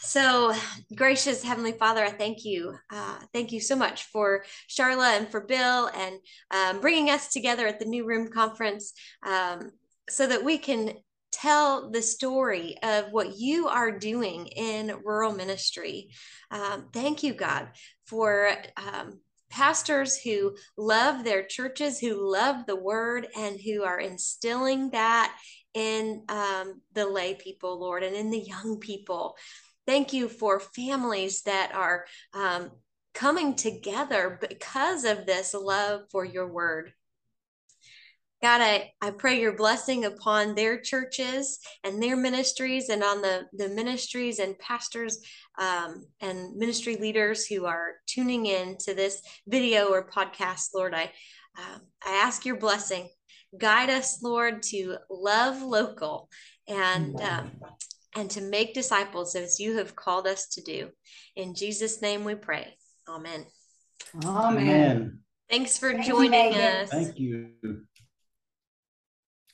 So, 0.00 0.52
gracious 0.96 1.42
Heavenly 1.44 1.72
Father, 1.72 2.04
I 2.04 2.10
thank 2.10 2.44
you. 2.44 2.76
Uh, 2.92 3.18
thank 3.32 3.52
you 3.52 3.60
so 3.60 3.76
much 3.76 4.04
for 4.06 4.44
Charla 4.68 5.16
and 5.16 5.28
for 5.28 5.40
Bill 5.40 5.88
and 5.94 6.18
um, 6.50 6.80
bringing 6.80 7.08
us 7.08 7.28
together 7.32 7.66
at 7.68 7.78
the 7.78 7.86
New 7.86 8.04
Room 8.04 8.28
Conference 8.28 8.92
um, 9.24 9.70
so 10.10 10.26
that 10.26 10.44
we 10.44 10.58
can 10.58 10.94
tell 11.32 11.90
the 11.90 12.02
story 12.02 12.76
of 12.82 13.10
what 13.10 13.38
you 13.38 13.68
are 13.68 13.98
doing 13.98 14.46
in 14.46 14.94
rural 15.04 15.32
ministry. 15.32 16.10
Um, 16.50 16.88
thank 16.92 17.22
you, 17.22 17.34
God, 17.34 17.68
for 18.06 18.52
um, 18.76 19.20
pastors 19.50 20.16
who 20.16 20.56
love 20.76 21.24
their 21.24 21.44
churches, 21.44 21.98
who 21.98 22.30
love 22.30 22.66
the 22.66 22.76
word, 22.76 23.28
and 23.36 23.60
who 23.60 23.82
are 23.82 24.00
instilling 24.00 24.90
that 24.90 25.36
in 25.74 26.22
um, 26.28 26.80
the 26.92 27.06
lay 27.06 27.34
people, 27.34 27.80
Lord, 27.80 28.02
and 28.02 28.14
in 28.14 28.30
the 28.30 28.38
young 28.38 28.78
people. 28.78 29.36
Thank 29.86 30.12
you 30.12 30.28
for 30.28 30.60
families 30.60 31.42
that 31.42 31.72
are 31.74 32.04
um, 32.34 32.70
coming 33.14 33.54
together 33.54 34.38
because 34.40 35.04
of 35.04 35.26
this 35.26 35.54
love 35.54 36.02
for 36.10 36.24
your 36.24 36.50
word. 36.50 36.92
God, 38.42 38.60
I, 38.60 38.92
I 39.00 39.12
pray 39.12 39.40
your 39.40 39.56
blessing 39.56 40.04
upon 40.04 40.56
their 40.56 40.80
churches 40.80 41.60
and 41.84 42.02
their 42.02 42.16
ministries 42.16 42.88
and 42.88 43.04
on 43.04 43.22
the, 43.22 43.46
the 43.52 43.68
ministries 43.68 44.40
and 44.40 44.58
pastors 44.58 45.20
um, 45.58 46.04
and 46.20 46.56
ministry 46.56 46.96
leaders 46.96 47.46
who 47.46 47.66
are 47.66 47.92
tuning 48.06 48.46
in 48.46 48.76
to 48.78 48.94
this 48.94 49.22
video 49.46 49.86
or 49.86 50.08
podcast, 50.08 50.70
Lord. 50.74 50.92
I, 50.92 51.04
um, 51.56 51.82
I 52.04 52.14
ask 52.14 52.44
your 52.44 52.56
blessing. 52.56 53.08
Guide 53.56 53.90
us, 53.90 54.22
Lord, 54.22 54.62
to 54.64 54.96
love 55.08 55.62
local 55.62 56.28
and 56.66 57.20
um, 57.20 57.50
and 58.16 58.30
to 58.30 58.40
make 58.40 58.74
disciples 58.74 59.34
as 59.34 59.60
you 59.60 59.76
have 59.76 59.94
called 59.94 60.26
us 60.26 60.48
to 60.48 60.62
do. 60.62 60.88
In 61.36 61.54
Jesus' 61.54 62.02
name 62.02 62.24
we 62.24 62.34
pray. 62.34 62.76
Amen. 63.08 63.46
Amen. 64.24 64.58
Amen. 64.58 65.18
Thanks 65.50 65.78
for 65.78 65.92
Thank 65.92 66.06
joining 66.06 66.30
Megan. 66.30 66.82
us. 66.82 66.90
Thank 66.90 67.18
you. 67.18 67.50